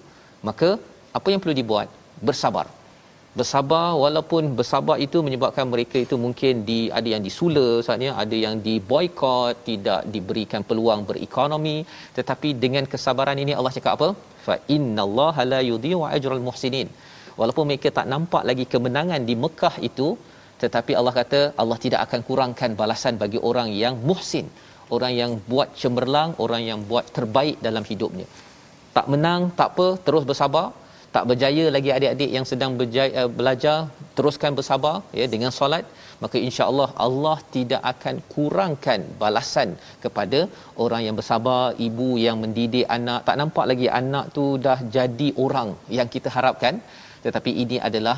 Maka 0.49 0.69
apa 1.19 1.27
yang 1.33 1.41
perlu 1.43 1.57
dibuat? 1.61 1.89
Bersabar 2.27 2.67
bersabar 3.37 3.87
walaupun 4.03 4.43
bersabar 4.59 4.97
itu 5.05 5.17
menyebabkan 5.25 5.65
mereka 5.73 5.97
itu 6.05 6.15
mungkin 6.25 6.63
di 6.69 6.79
ada 6.99 7.09
yang 7.13 7.23
disula 7.27 7.67
saatnya 7.85 8.11
ada 8.23 8.37
yang 8.45 8.55
diboikot 8.65 9.53
tidak 9.69 10.01
diberikan 10.13 10.63
peluang 10.69 11.03
berekonomi. 11.09 11.77
Tetapi 12.17 12.49
dengan 12.63 12.85
kesabaran 12.93 13.39
ini 13.43 13.53
Allah 13.59 13.73
cakap 13.77 13.93
apa? 13.97 14.09
Fa 14.47 14.55
innallaha 14.75 15.43
la 15.53 15.61
yudhi'u 15.71 16.01
ajral 16.15 16.43
muhsinin. 16.47 16.89
Walaupun 17.39 17.65
mereka 17.69 17.89
tak 17.99 18.07
nampak 18.13 18.43
lagi 18.49 18.65
kemenangan 18.73 19.21
di 19.29 19.35
Mekah 19.43 19.75
itu 19.89 20.09
tetapi 20.63 20.91
Allah 20.99 21.13
kata 21.19 21.39
Allah 21.61 21.77
tidak 21.83 22.01
akan 22.05 22.21
kurangkan 22.27 22.71
balasan 22.79 23.15
bagi 23.21 23.39
orang 23.49 23.69
yang 23.83 23.95
muhsin 24.09 24.47
orang 24.95 25.13
yang 25.21 25.31
buat 25.51 25.69
cemerlang 25.81 26.31
orang 26.43 26.61
yang 26.69 26.79
buat 26.89 27.05
terbaik 27.17 27.57
dalam 27.67 27.83
hidupnya. 27.91 28.27
Tak 28.97 29.07
menang 29.13 29.41
tak 29.59 29.69
apa 29.73 29.87
terus 30.05 30.23
bersabar 30.29 30.67
tak 31.15 31.23
berjaya 31.29 31.65
lagi 31.75 31.89
adik-adik 31.97 32.31
yang 32.37 32.45
sedang 32.51 32.71
berjaya, 32.79 33.11
uh, 33.21 33.29
belajar 33.39 33.77
teruskan 34.17 34.53
bersabar 34.57 34.95
ya 35.19 35.25
dengan 35.33 35.51
solat 35.59 35.85
maka 36.23 36.37
insya-Allah 36.47 36.89
Allah 37.05 37.37
tidak 37.55 37.81
akan 37.91 38.15
kurangkan 38.33 39.01
balasan 39.21 39.69
kepada 40.03 40.39
orang 40.83 41.01
yang 41.07 41.15
bersabar 41.19 41.63
ibu 41.87 42.09
yang 42.25 42.37
mendidik 42.43 42.85
anak. 42.97 43.19
Tak 43.27 43.37
nampak 43.41 43.65
lagi 43.71 43.87
anak 44.01 44.25
tu 44.37 44.45
dah 44.65 44.79
jadi 44.97 45.29
orang 45.45 45.69
yang 45.97 46.09
kita 46.15 46.31
harapkan 46.37 46.75
tetapi 47.25 47.53
ini 47.63 47.79
adalah 47.89 48.17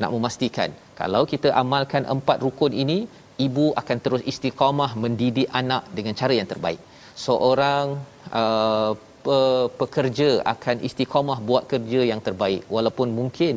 nak 0.00 0.10
memastikan 0.14 0.70
kalau 1.00 1.22
kita 1.32 1.48
amalkan 1.62 2.04
empat 2.14 2.38
rukun 2.44 2.72
ini 2.82 2.98
ibu 3.46 3.66
akan 3.80 3.98
terus 4.04 4.22
istiqamah 4.30 4.90
mendidik 5.02 5.48
anak 5.60 5.82
dengan 5.96 6.14
cara 6.20 6.34
yang 6.38 6.48
terbaik. 6.52 6.80
Seorang 7.26 7.86
uh, 8.40 8.92
pekerja 9.82 10.28
akan 10.54 10.76
istiqamah 10.88 11.38
buat 11.48 11.64
kerja 11.72 12.00
yang 12.10 12.20
terbaik. 12.26 12.62
Walaupun 12.76 13.08
mungkin 13.18 13.54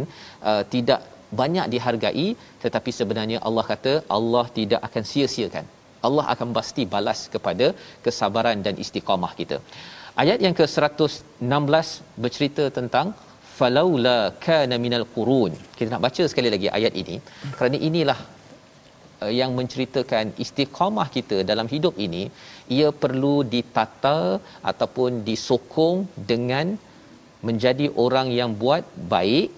uh, 0.52 0.64
tidak 0.74 1.02
banyak 1.42 1.68
dihargai 1.74 2.28
tetapi 2.64 2.92
sebenarnya 3.00 3.38
Allah 3.48 3.66
kata 3.72 3.94
Allah 4.18 4.46
tidak 4.60 4.82
akan 4.88 5.04
sia-siakan. 5.12 5.66
Allah 6.08 6.26
akan 6.34 6.48
pasti 6.58 6.84
balas 6.94 7.20
kepada 7.34 7.68
kesabaran 8.06 8.60
dan 8.66 8.76
istiqamah 8.84 9.32
kita. 9.42 9.58
Ayat 10.24 10.40
yang 10.46 10.56
ke-116 10.60 11.88
bercerita 12.24 12.66
tentang 12.78 13.08
falaula 13.58 14.20
kana 14.46 14.76
minal 14.86 15.06
qurun. 15.16 15.54
Kita 15.78 15.90
nak 15.94 16.04
baca 16.06 16.24
sekali 16.32 16.50
lagi 16.56 16.68
ayat 16.78 16.94
ini. 17.02 17.16
Kerana 17.58 17.78
inilah 17.90 18.20
yang 19.40 19.52
menceritakan 19.60 20.26
istiqamah 20.44 21.08
kita 21.16 21.38
dalam 21.52 21.68
hidup 21.74 21.96
ini 22.06 22.24
ia 22.78 22.90
perlu 23.04 23.36
ditata 23.54 24.20
ataupun 24.72 25.22
disokong 25.30 25.98
dengan 26.32 26.68
menjadi 27.48 27.88
orang 28.06 28.28
yang 28.40 28.52
buat 28.64 28.84
baik 29.14 29.50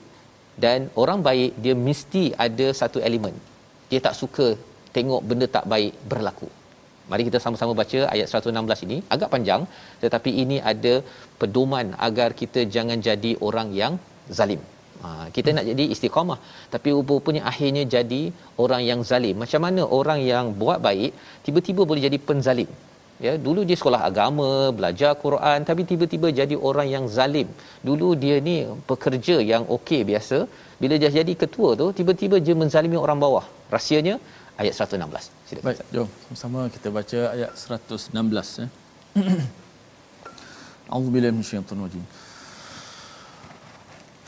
dan 0.64 0.90
orang 1.04 1.20
baik 1.28 1.52
dia 1.64 1.76
mesti 1.88 2.24
ada 2.46 2.68
satu 2.82 3.00
elemen 3.10 3.36
dia 3.90 4.00
tak 4.08 4.18
suka 4.22 4.48
tengok 4.96 5.22
benda 5.30 5.48
tak 5.56 5.66
baik 5.74 5.94
berlaku. 6.12 6.48
Mari 7.12 7.24
kita 7.28 7.40
sama-sama 7.44 7.74
baca 7.80 8.00
ayat 8.14 8.28
116 8.32 8.86
ini. 8.86 8.98
Agak 9.16 9.30
panjang 9.34 9.62
tetapi 10.04 10.32
ini 10.44 10.58
ada 10.72 10.94
pedoman 11.42 11.94
agar 12.08 12.30
kita 12.42 12.62
jangan 12.76 13.00
jadi 13.10 13.32
orang 13.48 13.70
yang 13.82 13.94
zalim 14.38 14.62
Ha, 15.04 15.10
kita 15.36 15.50
hmm. 15.50 15.58
nak 15.58 15.66
jadi 15.70 15.84
istiqamah 15.94 16.40
tapi 16.74 16.90
rupanya 16.96 17.42
akhirnya 17.52 17.84
jadi 17.96 18.22
orang 18.64 18.82
yang 18.90 19.00
zalim. 19.10 19.36
Macam 19.44 19.62
mana 19.66 19.82
orang 20.00 20.20
yang 20.32 20.46
buat 20.62 20.80
baik 20.88 21.12
tiba-tiba 21.46 21.82
boleh 21.90 22.04
jadi 22.08 22.20
penzalim? 22.30 22.70
Ya, 23.26 23.34
dulu 23.46 23.62
dia 23.68 23.78
sekolah 23.80 24.02
agama, 24.10 24.50
belajar 24.78 25.12
Quran 25.26 25.60
tapi 25.68 25.82
tiba-tiba 25.92 26.28
jadi 26.40 26.56
orang 26.70 26.88
yang 26.96 27.06
zalim. 27.18 27.48
Dulu 27.88 28.08
dia 28.24 28.38
ni 28.48 28.56
pekerja 28.90 29.36
yang 29.52 29.64
okey 29.76 30.02
biasa, 30.12 30.38
bila 30.82 30.96
dia 31.02 31.12
jadi 31.20 31.34
ketua 31.44 31.70
tu 31.82 31.88
tiba-tiba 32.00 32.38
dia 32.48 32.56
menzalimi 32.62 33.00
orang 33.06 33.20
bawah. 33.26 33.46
Rahsianya 33.76 34.16
ayat 34.62 34.74
116. 34.76 35.32
Silakan. 35.48 35.66
Baik, 35.68 35.80
jom 35.96 36.08
sama-sama 36.26 36.60
kita 36.76 36.88
baca 36.98 37.20
ayat 37.36 37.52
116 37.56 38.60
ya. 38.62 38.68
A'udzubillahi 40.92 41.34
minasyaitonir 41.38 41.84
rajim. 41.88 42.04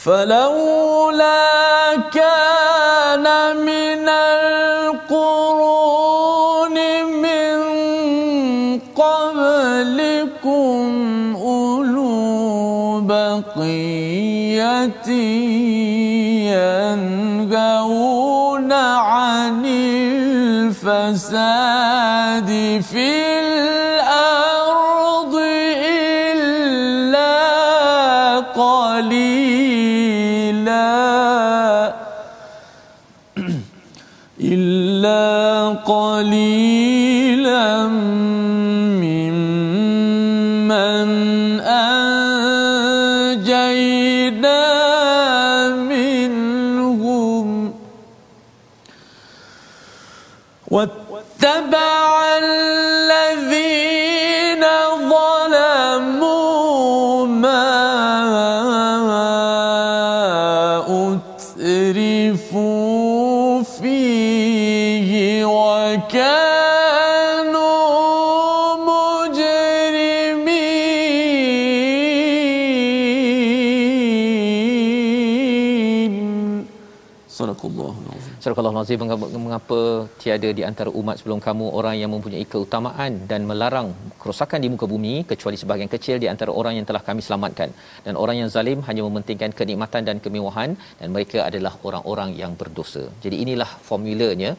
فلولا 0.08 1.95
كان 2.14 3.26
من 3.58 4.10
القرون 4.80 6.78
من 7.03 7.58
قبلكم 8.95 10.86
أولو 11.36 13.01
بقية 13.01 15.10
ينهون 17.51 18.72
عن 18.72 19.66
الفساد 20.86 22.49
في 22.91 23.26
Al-Nazim 78.70 78.99
mengapa 79.45 79.80
tiada 80.22 80.49
di 80.57 80.63
antara 80.70 80.89
umat 80.99 81.15
sebelum 81.20 81.39
kamu 81.45 81.65
orang 81.80 81.95
yang 82.01 82.11
mempunyai 82.13 82.45
keutamaan 82.53 83.11
dan 83.30 83.41
melarang 83.49 83.89
kerosakan 84.22 84.59
di 84.63 84.70
muka 84.74 84.86
bumi 84.93 85.13
kecuali 85.32 85.57
sebahagian 85.61 85.91
kecil 85.95 86.18
di 86.24 86.28
antara 86.34 86.51
orang 86.59 86.74
yang 86.78 86.88
telah 86.89 87.03
kami 87.09 87.22
selamatkan. 87.28 87.70
Dan 88.05 88.15
orang 88.24 88.38
yang 88.41 88.49
zalim 88.55 88.82
hanya 88.88 89.03
mementingkan 89.07 89.53
kenikmatan 89.59 90.03
dan 90.09 90.20
kemewahan 90.26 90.72
dan 90.99 91.07
mereka 91.15 91.39
adalah 91.49 91.74
orang-orang 91.89 92.32
yang 92.41 92.53
berdosa. 92.61 93.05
Jadi 93.26 93.38
inilah 93.45 93.70
formulanya. 93.89 94.51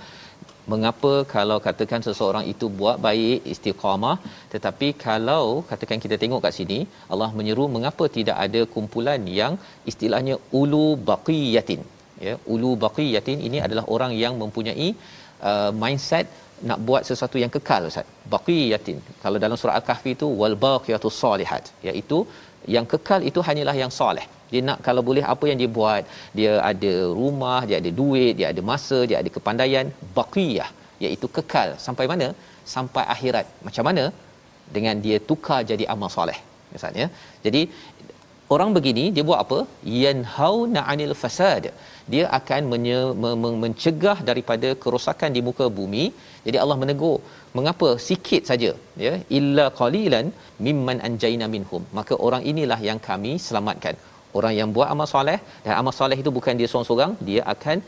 Mengapa 0.73 1.13
kalau 1.35 1.59
katakan 1.67 2.01
seseorang 2.07 2.45
itu 2.53 2.67
buat 2.81 2.97
baik 3.07 3.47
istiqamah 3.53 4.17
tetapi 4.55 4.89
kalau 5.07 5.45
katakan 5.71 5.99
kita 6.05 6.17
tengok 6.23 6.43
kat 6.45 6.53
sini 6.59 6.79
Allah 7.13 7.31
menyeru 7.39 7.65
mengapa 7.77 8.05
tidak 8.17 8.37
ada 8.47 8.61
kumpulan 8.75 9.23
yang 9.41 9.55
istilahnya 9.91 10.37
ulu 10.61 10.87
baqiyatin 11.11 11.81
ya 12.27 12.35
ulu 12.55 12.71
baqiyatin 12.85 13.39
ini 13.49 13.59
adalah 13.67 13.85
orang 13.95 14.13
yang 14.25 14.35
mempunyai 14.43 14.89
uh, 15.51 15.71
mindset 15.83 16.27
nak 16.69 16.79
buat 16.89 17.03
sesuatu 17.09 17.37
yang 17.43 17.53
kekal 17.57 17.83
ustaz. 17.91 18.07
Baqiyatin. 18.35 18.99
Kalau 19.25 19.39
dalam 19.45 19.57
surah 19.61 19.77
al-kahfi 19.81 20.13
itu 20.17 20.29
wal 20.41 20.57
baqiyatus 20.67 21.17
solihat 21.25 21.65
iaitu 21.89 22.19
yang 22.77 22.87
kekal 22.93 23.21
itu 23.31 23.41
hanyalah 23.49 23.77
yang 23.83 23.93
soleh. 24.01 24.27
Dia 24.51 24.61
nak 24.69 24.79
kalau 24.87 25.03
boleh 25.09 25.25
apa 25.35 25.45
yang 25.51 25.59
dia 25.63 25.71
buat? 25.79 26.03
Dia 26.39 26.53
ada 26.71 26.93
rumah 27.21 27.61
dia 27.69 27.77
ada 27.83 27.91
duit 28.01 28.33
dia 28.41 28.49
ada 28.53 28.63
masa 28.73 28.99
dia 29.11 29.19
ada 29.23 29.31
kepandaian. 29.37 29.87
Baqiyah 30.19 30.71
iaitu 31.05 31.29
kekal. 31.39 31.71
Sampai 31.87 32.07
mana? 32.13 32.29
Sampai 32.75 33.05
akhirat. 33.15 33.47
Macam 33.69 33.87
mana? 33.91 34.05
Dengan 34.77 34.97
dia 35.05 35.19
tukar 35.31 35.61
jadi 35.73 35.85
amal 35.95 36.11
soleh 36.19 36.39
misalnya 36.75 37.07
jadi 37.45 37.61
orang 38.55 38.71
begini 38.77 39.05
dia 39.17 39.25
buat 39.29 39.41
apa? 39.45 39.59
Yanhauna 40.03 40.81
anil 40.93 41.15
fasad. 41.23 41.65
Dia 42.13 42.25
akan 42.39 42.63
menye, 42.73 42.99
men- 43.23 43.61
mencegah 43.65 44.19
daripada 44.31 44.69
kerosakan 44.83 45.33
di 45.37 45.41
muka 45.49 45.67
bumi. 45.79 46.05
Jadi 46.47 46.57
Allah 46.63 46.79
menegur 46.83 47.19
mengapa? 47.59 47.89
Sikit 48.09 48.43
saja 48.51 48.71
ya. 49.07 49.15
Illa 49.39 49.67
qalilan 49.81 50.29
mimman 50.67 51.01
anjayna 51.09 51.49
minhum. 51.57 51.85
Maka 51.99 52.17
orang 52.29 52.45
inilah 52.53 52.81
yang 52.91 53.01
kami 53.11 53.35
selamatkan. 53.49 53.97
Orang 54.39 54.55
yang 54.61 54.71
buat 54.77 54.89
amal 54.95 55.09
soleh 55.15 55.39
dan 55.65 55.73
amal 55.81 55.95
soleh 56.01 56.19
itu 56.23 56.31
bukan 56.39 56.55
dia 56.61 56.69
seorang-seorang 56.71 57.13
dia 57.29 57.43
akan 57.55 57.79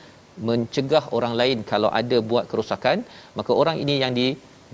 mencegah 0.48 1.04
orang 1.16 1.34
lain 1.40 1.58
kalau 1.70 1.90
ada 2.00 2.18
buat 2.30 2.44
kerosakan 2.50 2.98
maka 3.38 3.52
orang 3.62 3.76
ini 3.82 3.94
yang 4.02 4.12
di 4.18 4.26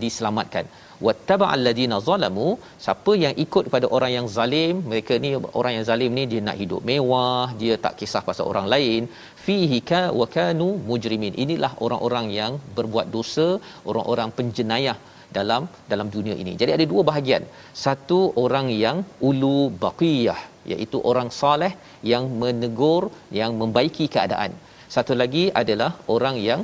diselamatkan 0.03 0.65
wattaba 1.07 1.47
alladhina 1.55 1.97
zalamu 2.09 2.49
siapa 2.85 3.13
yang 3.25 3.35
ikut 3.45 3.65
kepada 3.69 3.87
orang 3.97 4.13
yang 4.17 4.27
zalim 4.37 4.75
mereka 4.91 5.15
ni 5.25 5.31
orang 5.61 5.73
yang 5.77 5.87
zalim 5.91 6.13
ni 6.19 6.25
dia 6.33 6.43
nak 6.49 6.57
hidup 6.63 6.83
mewah 6.91 7.47
dia 7.63 7.75
tak 7.85 7.95
kisah 8.01 8.23
pasal 8.29 8.47
orang 8.53 8.69
lain 8.75 9.03
fihi 9.47 9.81
ka 9.91 10.03
wa 10.21 10.27
kanu 10.37 10.69
mujrimin 10.89 11.37
inilah 11.45 11.73
orang-orang 11.87 12.29
yang 12.41 12.55
berbuat 12.79 13.09
dosa 13.17 13.49
orang-orang 13.91 14.31
penjenayah 14.39 14.99
dalam 15.37 15.63
dalam 15.93 16.09
dunia 16.17 16.35
ini. 16.43 16.53
Jadi 16.61 16.71
ada 16.77 16.85
dua 16.93 17.03
bahagian. 17.11 17.43
Satu 17.85 18.21
orang 18.45 18.67
yang 18.85 18.99
ulu 19.29 19.59
baqiyah 19.85 20.41
iaitu 20.73 20.99
orang 21.11 21.29
soleh 21.41 21.73
yang 22.13 22.25
menegur 22.43 23.03
yang 23.41 23.53
membaiki 23.61 24.07
keadaan. 24.15 24.53
Satu 24.95 25.15
lagi 25.23 25.45
adalah 25.63 25.91
orang 26.15 26.37
yang 26.49 26.61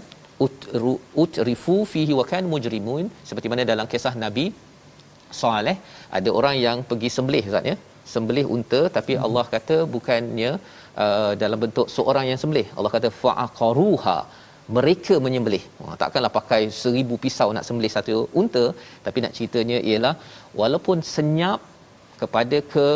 utrifu 1.23 1.77
fihi 1.93 2.13
wa 2.19 2.25
kan 2.33 2.45
mujrimun 2.53 3.07
seperti 3.29 3.49
mana 3.53 3.65
dalam 3.73 3.87
kisah 3.93 4.15
Nabi 4.25 4.47
Saleh 5.41 5.77
ada 6.19 6.31
orang 6.39 6.57
yang 6.67 6.79
pergi 6.91 7.11
sembelih 7.17 7.45
ustaz 7.51 7.71
ya. 7.71 7.77
Sembelih 8.13 8.45
unta 8.55 8.81
tapi 8.97 9.13
hmm. 9.15 9.25
Allah 9.27 9.45
kata 9.55 9.77
bukannya 9.95 10.53
uh, 11.05 11.33
dalam 11.43 11.59
bentuk 11.65 11.87
seorang 11.97 12.27
yang 12.31 12.41
sembelih. 12.43 12.67
Allah 12.77 12.93
kata 12.97 13.11
fa'aqaruha. 13.23 14.19
Mereka 14.77 15.15
menyembelih. 15.25 15.63
Wah, 15.83 15.97
takkanlah 16.03 16.33
pakai 16.39 16.61
seribu 16.83 17.15
pisau 17.25 17.49
nak 17.57 17.67
sembelih 17.69 17.93
satu 17.97 18.17
unta 18.41 18.65
tapi 19.07 19.19
nak 19.25 19.35
ceritanya 19.37 19.79
ialah 19.91 20.15
walaupun 20.61 20.99
senyap 21.15 21.61
kepada 22.23 22.59
ke 22.75 22.89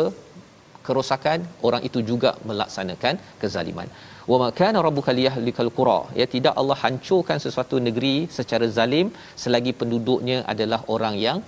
kerosakan 0.85 1.39
orang 1.67 1.81
itu 1.87 1.99
juga 2.09 2.31
melaksanakan 2.49 3.15
kezaliman 3.41 3.89
wa 4.31 4.37
ma 4.41 4.47
kana 4.59 4.79
rabbuka 4.87 5.11
liyahlikal 5.19 5.71
qura. 5.77 5.99
Ya 6.19 6.25
tidak 6.35 6.53
Allah 6.61 6.77
hancurkan 6.85 7.39
sesuatu 7.45 7.77
negeri 7.87 8.15
secara 8.37 8.67
zalim 8.77 9.07
selagi 9.43 9.73
penduduknya 9.81 10.39
adalah 10.53 10.81
orang 10.95 11.15
yang 11.27 11.39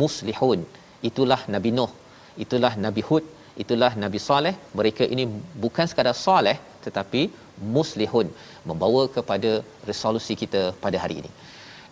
muslihun. 0.00 0.62
Itulah 1.08 1.40
nabi 1.54 1.72
nuh 1.78 1.90
itulah 2.44 2.72
nabi 2.86 3.02
hud 3.08 3.24
itulah 3.62 3.92
nabi 4.04 4.18
saleh. 4.28 4.54
Mereka 4.80 5.04
ini 5.14 5.26
bukan 5.64 5.86
sekadar 5.90 6.16
soleh 6.26 6.56
tetapi 6.86 7.22
muslihun 7.76 8.28
membawa 8.68 9.02
kepada 9.16 9.52
resolusi 9.90 10.34
kita 10.42 10.62
pada 10.84 10.98
hari 11.04 11.16
ini. 11.22 11.30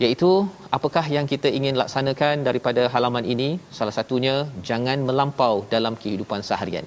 Iaitu 0.04 0.30
apakah 0.76 1.04
yang 1.16 1.26
kita 1.32 1.48
ingin 1.58 1.74
laksanakan 1.80 2.44
daripada 2.48 2.82
halaman 2.94 3.24
ini? 3.34 3.48
Salah 3.76 3.94
satunya 3.98 4.34
jangan 4.68 4.98
melampau 5.08 5.54
dalam 5.74 5.94
kehidupan 6.02 6.40
seharian. 6.48 6.86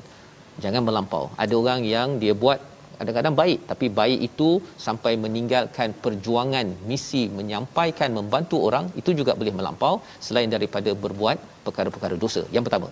Jangan 0.64 0.84
melampau. 0.88 1.24
Ada 1.43 1.53
orang 1.62 1.82
yang 1.95 2.10
dia 2.22 2.34
buat 2.43 2.60
kadang-kadang 3.00 3.36
baik 3.41 3.60
tapi 3.72 3.88
baik 4.00 4.20
itu 4.30 4.50
sampai 4.86 5.14
meninggalkan 5.24 5.89
perjuangan 6.04 6.68
misi 6.89 7.24
menyampaikan 7.39 8.10
membantu 8.20 8.58
orang 8.68 8.86
itu 9.02 9.14
juga 9.20 9.34
boleh 9.39 9.54
melampau 9.60 9.93
selain 10.28 10.52
daripada 10.56 10.93
berbuat 11.04 11.38
perkara-perkara 11.68 12.16
dosa. 12.24 12.43
Yang 12.56 12.66
pertama. 12.68 12.89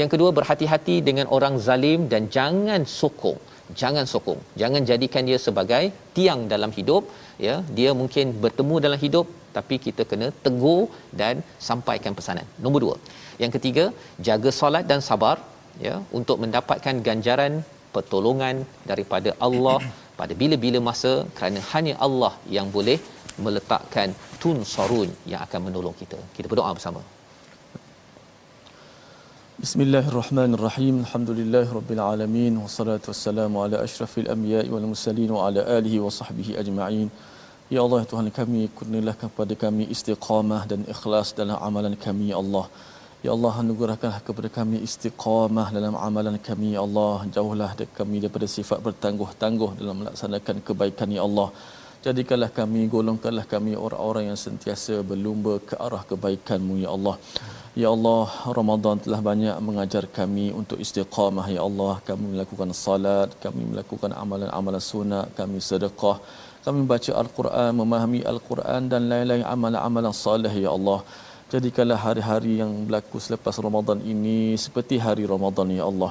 Yang 0.00 0.10
kedua 0.12 0.30
berhati-hati 0.38 0.96
dengan 1.08 1.26
orang 1.36 1.54
zalim 1.66 2.00
dan 2.12 2.22
jangan 2.36 2.82
sokong. 3.00 3.38
Jangan 3.80 4.04
sokong. 4.12 4.40
Jangan 4.60 4.82
jadikan 4.90 5.28
dia 5.28 5.38
sebagai 5.46 5.84
tiang 6.16 6.40
dalam 6.52 6.70
hidup 6.78 7.04
ya. 7.46 7.54
Dia 7.78 7.90
mungkin 8.00 8.32
bertemu 8.44 8.76
dalam 8.86 9.00
hidup 9.04 9.26
tapi 9.56 9.76
kita 9.86 10.02
kena 10.10 10.28
tegur 10.44 10.82
dan 11.20 11.44
sampaikan 11.68 12.12
pesanan. 12.18 12.46
Nombor 12.64 12.80
dua. 12.86 12.96
Yang 13.42 13.52
ketiga 13.56 13.84
jaga 14.28 14.50
solat 14.60 14.84
dan 14.90 15.00
sabar 15.08 15.36
ya 15.86 15.94
untuk 16.18 16.36
mendapatkan 16.44 16.96
ganjaran 17.08 17.52
pertolongan 17.96 18.56
daripada 18.90 19.32
Allah 19.46 19.78
pada 20.20 20.32
bila-bila 20.42 20.78
masa 20.90 21.12
kerana 21.38 21.60
hanya 21.72 21.94
Allah 22.06 22.32
yang 22.56 22.68
boleh 22.76 22.98
meletakkan 23.44 24.08
tun 24.42 24.58
sarun 24.74 25.10
yang 25.32 25.40
akan 25.46 25.60
menolong 25.66 25.96
kita. 26.02 26.18
Kita 26.36 26.46
berdoa 26.52 26.70
bersama. 26.78 27.02
Bismillahirrahmanirrahim. 29.64 30.94
Alhamdulillahirabbil 31.04 32.00
alamin 32.12 32.54
wassalatu 32.62 33.10
wassalamu 33.10 33.62
ala 33.64 33.76
asyrafil 33.86 34.28
anbiya'i 34.34 34.70
wal 34.74 34.86
mursalin 34.92 35.30
wa 35.36 35.42
ala 35.48 35.62
alihi 35.76 35.98
wa 36.04 36.10
sahbihi 36.20 36.56
ajma'in. 36.62 37.08
Ya 37.74 37.80
Allah 37.84 38.00
Tuhan 38.10 38.28
kami 38.38 38.62
kurnialah 38.78 39.14
kepada 39.20 39.54
kami 39.64 39.84
istiqamah 39.94 40.62
dan 40.70 40.80
ikhlas 40.94 41.28
dalam 41.40 41.58
amalan 41.68 41.94
kami 42.06 42.26
ya 42.32 42.38
Allah. 42.42 42.64
Ya 43.26 43.30
Allah 43.36 43.54
anugerahkanlah 43.62 44.20
kepada 44.26 44.48
kami 44.58 44.76
istiqamah 44.86 45.66
dalam 45.76 45.94
amalan 46.06 46.36
kami 46.48 46.68
ya 46.76 46.80
Allah 46.86 47.16
jauhlah 47.36 47.70
kami 47.98 48.16
daripada 48.22 48.46
sifat 48.56 48.78
bertangguh-tangguh 48.86 49.70
dalam 49.80 49.96
melaksanakan 50.00 50.56
kebaikan 50.68 51.08
ya 51.16 51.22
Allah 51.28 51.48
jadikanlah 52.06 52.50
kami 52.60 52.80
golongkanlah 52.94 53.44
kami 53.54 53.72
orang-orang 53.86 54.24
yang 54.30 54.38
sentiasa 54.46 54.94
berlumba 55.10 55.54
ke 55.68 55.74
arah 55.86 56.02
kebaikan-Mu 56.10 56.76
ya 56.84 56.90
Allah 56.96 57.16
Ya 57.82 57.88
Allah, 57.88 58.28
Ramadan 58.56 58.96
telah 59.04 59.20
banyak 59.28 59.56
mengajar 59.66 60.04
kami 60.16 60.46
untuk 60.60 60.76
istiqamah 60.84 61.46
ya 61.54 61.60
Allah. 61.68 61.94
Kami 62.08 62.24
melakukan 62.32 62.68
salat, 62.76 63.32
kami 63.44 63.62
melakukan 63.72 64.12
amalan-amalan 64.22 64.82
sunat, 64.88 65.32
kami 65.38 65.56
sedekah, 65.68 66.20
kami 66.64 66.76
membaca 66.84 67.12
Al-Quran, 67.22 67.70
memahami 67.80 68.20
Al-Quran 68.32 68.92
dan 68.92 69.08
lain-lain 69.12 69.44
amalan-amalan 69.54 70.12
salih 70.12 70.52
ya 70.52 70.68
Allah. 70.76 70.98
Jadikanlah 71.52 72.00
hari-hari 72.00 72.52
yang 72.60 72.70
berlaku 72.88 73.18
selepas 73.24 73.54
Ramadan 73.64 73.98
ini 74.12 74.56
seperti 74.62 74.96
hari 75.06 75.24
Ramadan 75.32 75.68
ya 75.78 75.84
Allah. 75.90 76.08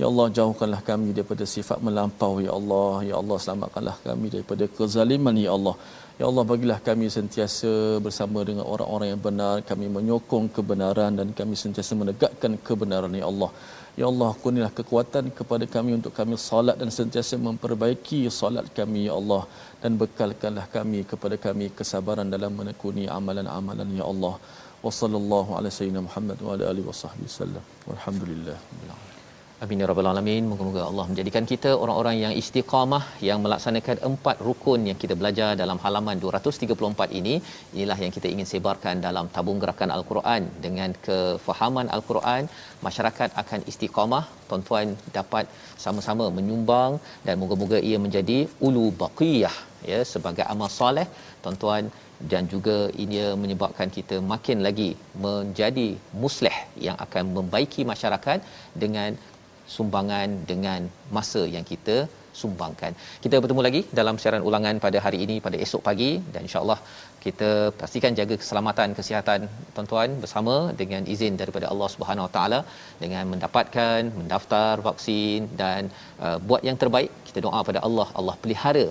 Ya 0.00 0.06
Allah 0.10 0.26
jauhkanlah 0.36 0.80
kami 0.86 1.08
daripada 1.16 1.44
sifat 1.54 1.78
melampau 1.86 2.30
ya 2.44 2.52
Allah. 2.58 2.92
Ya 3.08 3.14
Allah 3.20 3.36
selamatkanlah 3.44 3.96
kami 4.06 4.26
daripada 4.34 4.64
kezaliman 4.76 5.36
ya 5.46 5.50
Allah. 5.56 5.74
Ya 6.20 6.24
Allah 6.30 6.44
bagilah 6.52 6.78
kami 6.86 7.06
sentiasa 7.16 7.72
bersama 8.06 8.40
dengan 8.48 8.64
orang-orang 8.74 9.08
yang 9.12 9.22
benar, 9.26 9.56
kami 9.70 9.88
menyokong 9.96 10.46
kebenaran 10.56 11.20
dan 11.20 11.28
kami 11.40 11.54
sentiasa 11.64 11.92
menegakkan 12.02 12.54
kebenaran 12.68 13.12
ya 13.20 13.26
Allah. 13.32 13.50
Ya 14.00 14.06
Allah 14.12 14.30
kunilah 14.44 14.72
kekuatan 14.78 15.24
kepada 15.40 15.66
kami 15.74 15.90
untuk 15.98 16.14
kami 16.20 16.38
salat 16.40 16.78
dan 16.80 16.88
sentiasa 16.98 17.36
memperbaiki 17.48 18.20
salat 18.40 18.72
kami 18.78 19.02
ya 19.10 19.14
Allah 19.20 19.42
dan 19.82 20.00
bekalkanlah 20.00 20.64
kami 20.76 21.02
kepada 21.12 21.36
kami 21.46 21.68
kesabaran 21.80 22.30
dalam 22.36 22.54
menekuni 22.60 23.04
amalan-amalan 23.18 23.90
ya 24.00 24.06
Allah. 24.14 24.34
Wa 24.82 24.90
sallallahu 24.90 25.58
ala 25.58 25.70
sayyidina 25.70 26.02
Muhammad 26.02 26.38
wa 26.42 26.54
ala 26.54 26.70
alihi 26.70 26.86
wa 26.86 26.94
sahbihi 26.94 27.28
sallam. 27.28 27.64
Walhamdulillah. 27.86 28.56
Amin 29.64 29.80
ya 29.82 29.86
rabbal 29.90 30.08
alamin. 30.08 30.42
Moga-moga 30.50 30.82
Allah 30.88 31.04
menjadikan 31.10 31.44
kita 31.52 31.70
orang-orang 31.84 32.16
yang 32.24 32.32
istiqamah 32.40 33.04
yang 33.28 33.38
melaksanakan 33.44 33.96
empat 34.08 34.36
rukun 34.48 34.80
yang 34.88 34.98
kita 35.02 35.14
belajar 35.20 35.48
dalam 35.60 35.78
halaman 35.84 36.16
234 36.24 37.16
ini. 37.20 37.34
Inilah 37.74 37.96
yang 38.04 38.12
kita 38.16 38.28
ingin 38.34 38.46
sebarkan 38.50 39.02
dalam 39.06 39.26
tabung 39.36 39.58
gerakan 39.62 39.90
Al-Quran 39.96 40.44
dengan 40.66 40.92
kefahaman 41.06 41.88
Al-Quran, 41.96 42.46
masyarakat 42.86 43.30
akan 43.42 43.62
istiqamah. 43.72 44.24
Tuan-tuan 44.50 44.94
dapat 45.16 45.50
sama-sama 45.84 46.26
menyumbang 46.36 46.92
dan 47.26 47.34
moga-moga 47.42 47.80
ia 47.88 47.98
menjadi 48.04 48.38
ulu 48.68 48.84
baqiyah 49.02 49.56
ya 49.92 49.98
sebagai 50.12 50.46
amal 50.54 50.70
soleh. 50.80 51.06
Tuan-tuan 51.46 51.90
dan 52.30 52.44
juga 52.52 52.76
ini 53.02 53.18
menyebabkan 53.42 53.90
kita 53.96 54.18
makin 54.34 54.60
lagi 54.66 54.90
menjadi 55.26 55.88
muslih 56.22 56.56
yang 56.86 56.96
akan 57.06 57.34
membaiki 57.38 57.82
masyarakat 57.92 58.38
dengan 58.84 59.18
sumbangan 59.76 60.28
dengan 60.50 60.80
masa 61.16 61.42
yang 61.56 61.66
kita 61.72 61.96
sumbangkan. 62.40 62.92
Kita 63.24 63.36
bertemu 63.42 63.62
lagi 63.66 63.80
dalam 63.98 64.16
siaran 64.22 64.44
ulangan 64.48 64.76
pada 64.84 64.98
hari 65.04 65.18
ini 65.24 65.36
pada 65.46 65.56
esok 65.64 65.82
pagi 65.88 66.10
dan 66.34 66.40
insya-Allah 66.46 66.78
kita 67.24 67.50
pastikan 67.80 68.12
jaga 68.20 68.34
keselamatan 68.42 68.94
kesihatan 68.98 69.40
tuan-tuan 69.74 70.10
bersama 70.24 70.54
dengan 70.80 71.02
izin 71.14 71.34
daripada 71.42 71.66
Allah 71.72 71.88
Subhanahu 71.94 72.26
Wa 72.26 72.32
Taala 72.36 72.60
dengan 73.02 73.24
mendapatkan 73.32 74.00
mendaftar 74.20 74.74
vaksin 74.88 75.50
dan 75.62 75.90
uh, 76.24 76.38
buat 76.48 76.64
yang 76.70 76.78
terbaik. 76.84 77.12
Kita 77.28 77.42
doa 77.48 77.60
pada 77.70 77.82
Allah 77.88 78.08
Allah 78.20 78.36
pelihara 78.44 78.86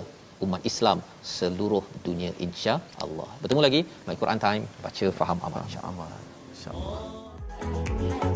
umat 0.46 0.62
Islam 0.70 0.98
seluruh 1.36 1.84
dunia 2.06 2.32
insya-Allah. 2.46 3.30
Bertemu 3.42 3.62
lagi 3.66 3.82
My 4.08 4.16
Quran 4.22 4.40
Time 4.46 4.64
baca 4.86 5.08
faham 5.20 5.40
amal 5.48 5.62
insya-Allah. 5.68 6.08
Insya-Allah. 6.56 8.27